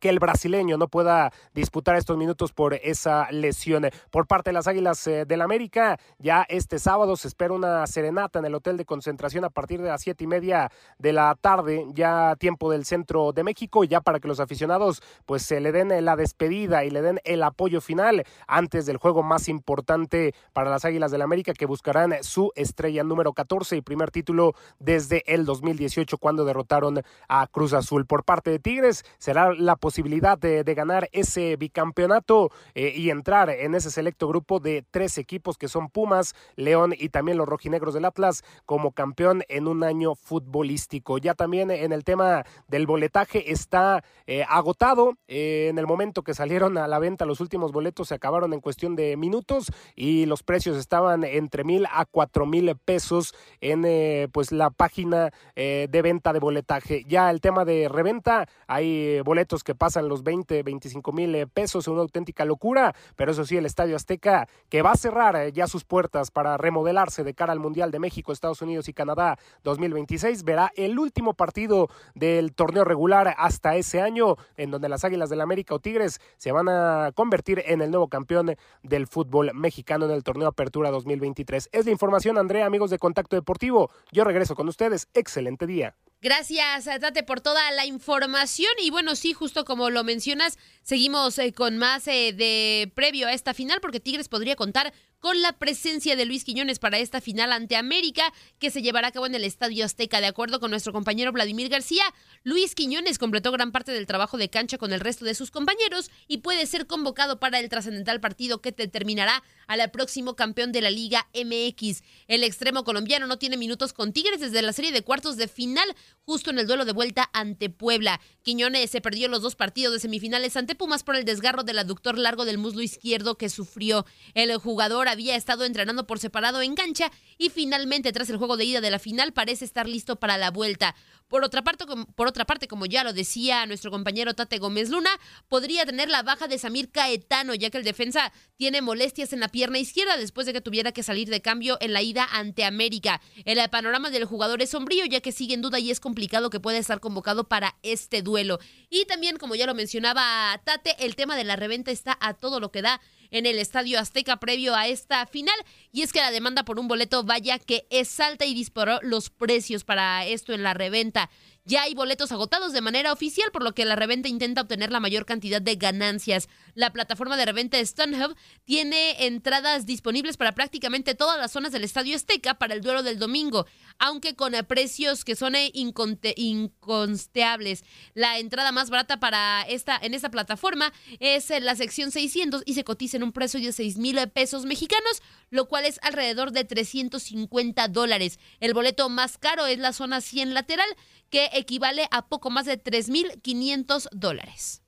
que 0.00 0.08
el 0.08 0.18
brasileño 0.18 0.76
no 0.76 0.88
pueda 0.88 1.32
disputar 1.54 1.96
estos 1.96 2.16
minutos 2.16 2.52
por 2.52 2.74
esa 2.74 3.30
lesión. 3.30 3.88
Por 4.10 4.26
parte 4.26 4.50
de 4.50 4.54
las 4.54 4.66
Águilas 4.66 5.06
eh, 5.06 5.24
del 5.24 5.42
América, 5.42 5.98
ya 6.18 6.44
este 6.48 6.78
sábado 6.78 7.16
se 7.16 7.28
espera 7.28 7.54
una 7.54 7.86
serenata 7.86 8.38
en 8.38 8.44
el 8.46 8.54
hotel 8.54 8.76
de 8.76 8.84
concentración 8.84 9.44
a 9.44 9.50
partir 9.50 9.80
de 9.80 9.88
las 9.88 10.02
siete 10.02 10.24
y 10.24 10.26
media 10.26 10.70
de 10.98 11.12
la 11.12 11.36
tarde, 11.40 11.86
ya 11.94 12.36
tiempo 12.36 12.70
del 12.70 12.84
centro 12.84 13.32
de 13.32 13.44
México, 13.44 13.84
ya 13.84 14.00
para 14.00 14.20
que 14.20 14.28
los 14.28 14.40
aficionados 14.40 15.02
pues 15.26 15.42
se 15.42 15.60
le 15.60 15.72
den 15.72 16.04
la 16.04 16.16
despedida 16.16 16.84
y 16.84 16.90
le 16.90 17.02
den 17.02 17.20
el 17.24 17.42
apoyo 17.42 17.80
final 17.80 18.24
antes 18.46 18.86
del 18.86 18.96
juego 18.96 19.22
más 19.22 19.48
importante 19.48 20.34
para 20.52 20.70
las 20.70 20.84
Águilas 20.84 21.10
del 21.10 21.22
América 21.22 21.52
que 21.52 21.66
buscarán 21.66 22.14
su 22.22 22.50
estrella 22.54 23.04
número 23.04 23.32
14 23.32 23.76
y 23.76 23.82
primer 23.82 24.10
título 24.10 24.54
desde 24.78 25.22
el 25.32 25.44
2018 25.44 26.18
cuando 26.18 26.44
derrotaron 26.44 27.02
a 27.28 27.46
Cruz 27.46 27.72
Azul. 27.72 28.06
Por 28.06 28.24
parte 28.24 28.50
de 28.50 28.58
Tigres 28.58 29.04
será 29.18 29.52
la 29.54 29.76
posibilidad 29.82 30.38
de, 30.38 30.62
ganar 30.74 31.08
ese 31.10 31.56
bicampeonato 31.56 32.52
eh, 32.74 32.92
y 32.96 33.10
entrar 33.10 33.50
en 33.50 33.74
ese 33.74 33.90
selecto 33.90 34.28
grupo 34.28 34.60
de 34.60 34.84
tres 34.88 35.18
equipos 35.18 35.58
que 35.58 35.66
son 35.66 35.90
Pumas, 35.90 36.34
León 36.54 36.94
y 36.96 37.08
también 37.08 37.36
los 37.36 37.48
rojinegros 37.48 37.92
del 37.92 38.04
Atlas 38.04 38.44
como 38.64 38.92
campeón 38.92 39.42
en 39.48 39.66
un 39.66 39.82
año 39.82 40.14
futbolístico. 40.14 41.18
Ya 41.18 41.34
también 41.34 41.72
en 41.72 41.92
el 41.92 42.04
tema 42.04 42.44
del 42.68 42.86
boletaje 42.86 43.50
está 43.50 44.04
eh, 44.28 44.44
agotado. 44.48 45.18
Eh, 45.26 45.66
en 45.68 45.78
el 45.78 45.88
momento 45.88 46.22
que 46.22 46.32
salieron 46.32 46.78
a 46.78 46.86
la 46.86 47.00
venta 47.00 47.26
los 47.26 47.40
últimos 47.40 47.72
boletos 47.72 48.08
se 48.08 48.14
acabaron 48.14 48.52
en 48.52 48.60
cuestión 48.60 48.94
de 48.94 49.16
minutos 49.16 49.72
y 49.96 50.26
los 50.26 50.44
precios 50.44 50.76
estaban 50.76 51.24
entre 51.24 51.64
mil 51.64 51.86
a 51.90 52.04
cuatro 52.04 52.46
mil 52.46 52.74
pesos 52.84 53.34
en 53.60 54.30
pues 54.30 54.52
la 54.52 54.70
página 54.70 55.32
de 55.56 56.02
venta 56.02 56.32
de 56.32 56.38
boletaje. 56.38 57.02
Ya 57.08 57.30
el 57.30 57.40
tema 57.40 57.64
de 57.64 57.88
reventa, 57.88 58.46
hay 58.68 59.20
boletos 59.22 59.64
que 59.64 59.71
pasan 59.74 60.08
los 60.08 60.22
20, 60.22 60.62
25 60.62 61.12
mil 61.12 61.34
eh, 61.34 61.46
pesos, 61.46 61.88
una 61.88 62.02
auténtica 62.02 62.44
locura, 62.44 62.94
pero 63.16 63.32
eso 63.32 63.44
sí, 63.44 63.56
el 63.56 63.66
Estadio 63.66 63.96
Azteca 63.96 64.48
que 64.68 64.82
va 64.82 64.92
a 64.92 64.96
cerrar 64.96 65.36
eh, 65.36 65.52
ya 65.52 65.66
sus 65.66 65.84
puertas 65.84 66.30
para 66.30 66.56
remodelarse 66.56 67.24
de 67.24 67.34
cara 67.34 67.52
al 67.52 67.60
Mundial 67.60 67.90
de 67.90 67.98
México, 67.98 68.32
Estados 68.32 68.62
Unidos 68.62 68.88
y 68.88 68.92
Canadá 68.92 69.38
2026, 69.64 70.44
verá 70.44 70.72
el 70.76 70.98
último 70.98 71.34
partido 71.34 71.88
del 72.14 72.52
torneo 72.54 72.84
regular 72.84 73.34
hasta 73.38 73.76
ese 73.76 74.00
año, 74.00 74.36
en 74.56 74.70
donde 74.70 74.88
las 74.88 75.04
Águilas 75.04 75.30
del 75.30 75.40
América 75.40 75.74
o 75.74 75.78
Tigres 75.78 76.20
se 76.36 76.52
van 76.52 76.68
a 76.68 77.12
convertir 77.14 77.62
en 77.66 77.82
el 77.82 77.90
nuevo 77.90 78.08
campeón 78.08 78.54
del 78.82 79.06
fútbol 79.06 79.50
mexicano 79.54 80.06
en 80.06 80.12
el 80.12 80.22
torneo 80.22 80.48
Apertura 80.48 80.90
2023. 80.90 81.68
Es 81.72 81.84
la 81.84 81.92
información, 81.92 82.38
Andrea, 82.38 82.66
amigos 82.66 82.90
de 82.90 82.98
Contacto 82.98 83.36
Deportivo. 83.36 83.90
Yo 84.10 84.24
regreso 84.24 84.54
con 84.54 84.68
ustedes. 84.68 85.08
Excelente 85.14 85.66
día. 85.66 85.94
Gracias, 86.22 86.84
Tate, 86.84 87.24
por 87.24 87.40
toda 87.40 87.72
la 87.72 87.84
información. 87.84 88.70
Y 88.80 88.90
bueno, 88.90 89.16
sí, 89.16 89.32
justo 89.32 89.64
como 89.64 89.90
lo 89.90 90.04
mencionas, 90.04 90.56
seguimos 90.82 91.36
eh, 91.38 91.52
con 91.52 91.78
más 91.78 92.06
eh, 92.06 92.32
de 92.32 92.92
previo 92.94 93.26
a 93.26 93.32
esta 93.32 93.54
final, 93.54 93.80
porque 93.80 93.98
Tigres 93.98 94.28
podría 94.28 94.54
contar 94.54 94.94
con 95.22 95.40
la 95.40 95.52
presencia 95.52 96.16
de 96.16 96.24
Luis 96.24 96.42
Quiñones 96.42 96.80
para 96.80 96.98
esta 96.98 97.20
final 97.20 97.52
ante 97.52 97.76
América 97.76 98.32
que 98.58 98.72
se 98.72 98.82
llevará 98.82 99.06
a 99.06 99.12
cabo 99.12 99.26
en 99.26 99.36
el 99.36 99.44
Estadio 99.44 99.84
Azteca. 99.84 100.20
De 100.20 100.26
acuerdo 100.26 100.58
con 100.58 100.72
nuestro 100.72 100.92
compañero 100.92 101.30
Vladimir 101.30 101.68
García, 101.68 102.02
Luis 102.42 102.74
Quiñones 102.74 103.20
completó 103.20 103.52
gran 103.52 103.70
parte 103.70 103.92
del 103.92 104.06
trabajo 104.06 104.36
de 104.36 104.50
cancha 104.50 104.78
con 104.78 104.92
el 104.92 104.98
resto 104.98 105.24
de 105.24 105.36
sus 105.36 105.52
compañeros 105.52 106.10
y 106.26 106.38
puede 106.38 106.66
ser 106.66 106.88
convocado 106.88 107.38
para 107.38 107.60
el 107.60 107.68
trascendental 107.68 108.20
partido 108.20 108.60
que 108.60 108.72
determinará 108.72 109.44
al 109.68 109.92
próximo 109.92 110.34
campeón 110.34 110.72
de 110.72 110.80
la 110.80 110.90
Liga 110.90 111.28
MX. 111.34 112.02
El 112.26 112.42
extremo 112.42 112.82
colombiano 112.82 113.28
no 113.28 113.38
tiene 113.38 113.56
minutos 113.56 113.92
con 113.92 114.12
Tigres 114.12 114.40
desde 114.40 114.60
la 114.60 114.72
serie 114.72 114.90
de 114.90 115.02
cuartos 115.02 115.36
de 115.36 115.46
final, 115.46 115.94
justo 116.24 116.50
en 116.50 116.58
el 116.58 116.66
duelo 116.66 116.84
de 116.84 116.92
vuelta 116.92 117.30
ante 117.32 117.70
Puebla. 117.70 118.20
Quiñones 118.42 118.90
se 118.90 119.00
perdió 119.00 119.28
los 119.28 119.40
dos 119.40 119.54
partidos 119.54 119.92
de 119.92 120.00
semifinales 120.00 120.56
ante 120.56 120.74
Pumas 120.74 121.04
por 121.04 121.14
el 121.14 121.24
desgarro 121.24 121.62
del 121.62 121.78
aductor 121.78 122.18
largo 122.18 122.44
del 122.44 122.58
muslo 122.58 122.82
izquierdo 122.82 123.36
que 123.36 123.48
sufrió. 123.48 124.04
El 124.34 124.56
jugador 124.56 125.11
había 125.12 125.36
estado 125.36 125.64
entrenando 125.64 126.06
por 126.06 126.18
separado 126.18 126.60
en 126.62 126.74
cancha 126.74 127.10
y 127.38 127.50
finalmente 127.50 128.12
tras 128.12 128.28
el 128.30 128.36
juego 128.36 128.56
de 128.56 128.64
ida 128.64 128.80
de 128.80 128.90
la 128.90 128.98
final 128.98 129.32
parece 129.32 129.64
estar 129.64 129.88
listo 129.88 130.16
para 130.16 130.36
la 130.38 130.50
vuelta. 130.50 130.94
Por 131.32 131.44
otra, 131.44 132.44
parte, 132.44 132.68
como 132.68 132.84
ya 132.84 133.04
lo 133.04 133.14
decía 133.14 133.64
nuestro 133.64 133.90
compañero 133.90 134.34
Tate 134.34 134.58
Gómez 134.58 134.90
Luna, 134.90 135.08
podría 135.48 135.86
tener 135.86 136.10
la 136.10 136.22
baja 136.22 136.46
de 136.46 136.58
Samir 136.58 136.90
Caetano, 136.90 137.54
ya 137.54 137.70
que 137.70 137.78
el 137.78 137.84
defensa 137.84 138.34
tiene 138.58 138.82
molestias 138.82 139.32
en 139.32 139.40
la 139.40 139.48
pierna 139.48 139.78
izquierda 139.78 140.18
después 140.18 140.46
de 140.46 140.52
que 140.52 140.60
tuviera 140.60 140.92
que 140.92 141.02
salir 141.02 141.30
de 141.30 141.40
cambio 141.40 141.78
en 141.80 141.94
la 141.94 142.02
ida 142.02 142.28
ante 142.32 142.66
América. 142.66 143.22
El 143.46 143.66
panorama 143.70 144.10
del 144.10 144.26
jugador 144.26 144.60
es 144.60 144.68
sombrío, 144.68 145.06
ya 145.06 145.22
que 145.22 145.32
sigue 145.32 145.54
en 145.54 145.62
duda 145.62 145.78
y 145.78 145.90
es 145.90 146.00
complicado 146.00 146.50
que 146.50 146.60
pueda 146.60 146.76
estar 146.76 147.00
convocado 147.00 147.48
para 147.48 147.78
este 147.82 148.20
duelo. 148.20 148.58
Y 148.90 149.06
también, 149.06 149.38
como 149.38 149.54
ya 149.54 149.66
lo 149.66 149.74
mencionaba 149.74 150.60
Tate, 150.64 151.02
el 151.02 151.16
tema 151.16 151.34
de 151.34 151.44
la 151.44 151.56
reventa 151.56 151.90
está 151.90 152.18
a 152.20 152.34
todo 152.34 152.60
lo 152.60 152.70
que 152.70 152.82
da 152.82 153.00
en 153.32 153.46
el 153.46 153.58
Estadio 153.58 153.98
Azteca 153.98 154.38
previo 154.38 154.76
a 154.76 154.86
esta 154.86 155.26
final. 155.26 155.56
Y 155.90 156.02
es 156.02 156.12
que 156.12 156.20
la 156.20 156.30
demanda 156.30 156.64
por 156.64 156.78
un 156.78 156.86
boleto 156.86 157.24
vaya 157.24 157.58
que 157.58 157.86
es 157.90 158.20
alta 158.20 158.44
y 158.44 158.54
disparó 158.54 159.00
los 159.02 159.30
precios 159.30 159.82
para 159.82 160.24
esto 160.26 160.52
en 160.52 160.62
la 160.62 160.74
reventa. 160.74 161.21
Ya 161.64 161.82
hay 161.82 161.94
boletos 161.94 162.32
agotados 162.32 162.72
de 162.72 162.80
manera 162.80 163.12
oficial, 163.12 163.52
por 163.52 163.62
lo 163.62 163.72
que 163.72 163.84
la 163.84 163.94
reventa 163.94 164.28
intenta 164.28 164.62
obtener 164.62 164.90
la 164.90 164.98
mayor 164.98 165.24
cantidad 165.24 165.62
de 165.62 165.76
ganancias. 165.76 166.48
La 166.74 166.92
plataforma 166.92 167.36
de 167.36 167.44
reventa 167.44 167.78
StubHub 167.84 168.34
tiene 168.64 169.26
entradas 169.26 169.86
disponibles 169.86 170.36
para 170.36 170.56
prácticamente 170.56 171.14
todas 171.14 171.38
las 171.38 171.52
zonas 171.52 171.70
del 171.70 171.84
Estadio 171.84 172.16
Azteca 172.16 172.54
para 172.54 172.74
el 172.74 172.80
duelo 172.80 173.04
del 173.04 173.20
domingo, 173.20 173.66
aunque 173.98 174.34
con 174.34 174.54
precios 174.66 175.24
que 175.24 175.36
son 175.36 175.54
inconsteables. 175.72 177.84
La 178.14 178.40
entrada 178.40 178.72
más 178.72 178.90
barata 178.90 179.20
para 179.20 179.62
esta 179.62 179.96
en 180.02 180.14
esta 180.14 180.30
plataforma 180.30 180.92
es 181.20 181.50
la 181.60 181.76
sección 181.76 182.10
600 182.10 182.64
y 182.66 182.74
se 182.74 182.82
cotiza 182.82 183.18
en 183.18 183.22
un 183.22 183.32
precio 183.32 183.60
de 183.60 183.72
6 183.72 183.98
mil 183.98 184.18
pesos 184.30 184.64
mexicanos, 184.64 185.22
lo 185.52 185.68
cual 185.68 185.84
es 185.84 186.00
alrededor 186.02 186.50
de 186.50 186.64
350 186.64 187.86
dólares. 187.88 188.40
El 188.58 188.74
boleto 188.74 189.08
más 189.08 189.38
caro 189.38 189.66
es 189.66 189.78
la 189.78 189.92
zona 189.92 190.20
100 190.20 190.54
lateral 190.54 190.88
que 191.30 191.50
equivale 191.52 192.08
a 192.10 192.26
poco 192.26 192.50
más 192.50 192.66
de 192.66 192.82
3.500 192.82 194.08
dólares. 194.10 194.82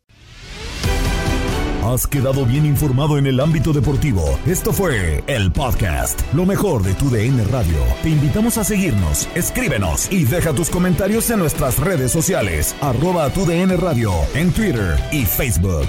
Has 1.85 2.07
quedado 2.07 2.47
bien 2.47 2.65
informado 2.65 3.19
en 3.19 3.27
el 3.27 3.39
ámbito 3.41 3.75
deportivo. 3.75 4.41
Esto 4.47 4.73
fue 4.73 5.23
el 5.27 5.53
podcast, 5.53 6.19
lo 6.33 6.47
mejor 6.47 6.83
de 6.83 6.95
tu 6.95 7.11
DN 7.11 7.45
Radio. 7.45 7.77
Te 8.03 8.09
invitamos 8.09 8.57
a 8.57 8.65
seguirnos, 8.65 9.29
escríbenos 9.35 10.11
y 10.11 10.25
deja 10.25 10.55
tus 10.55 10.71
comentarios 10.71 11.29
en 11.29 11.41
nuestras 11.41 11.79
redes 11.79 12.11
sociales, 12.11 12.75
arroba 12.81 13.29
tu 13.35 13.45
DN 13.45 13.77
Radio, 13.77 14.13
en 14.35 14.51
Twitter 14.51 14.97
y 15.13 15.27
Facebook. 15.27 15.89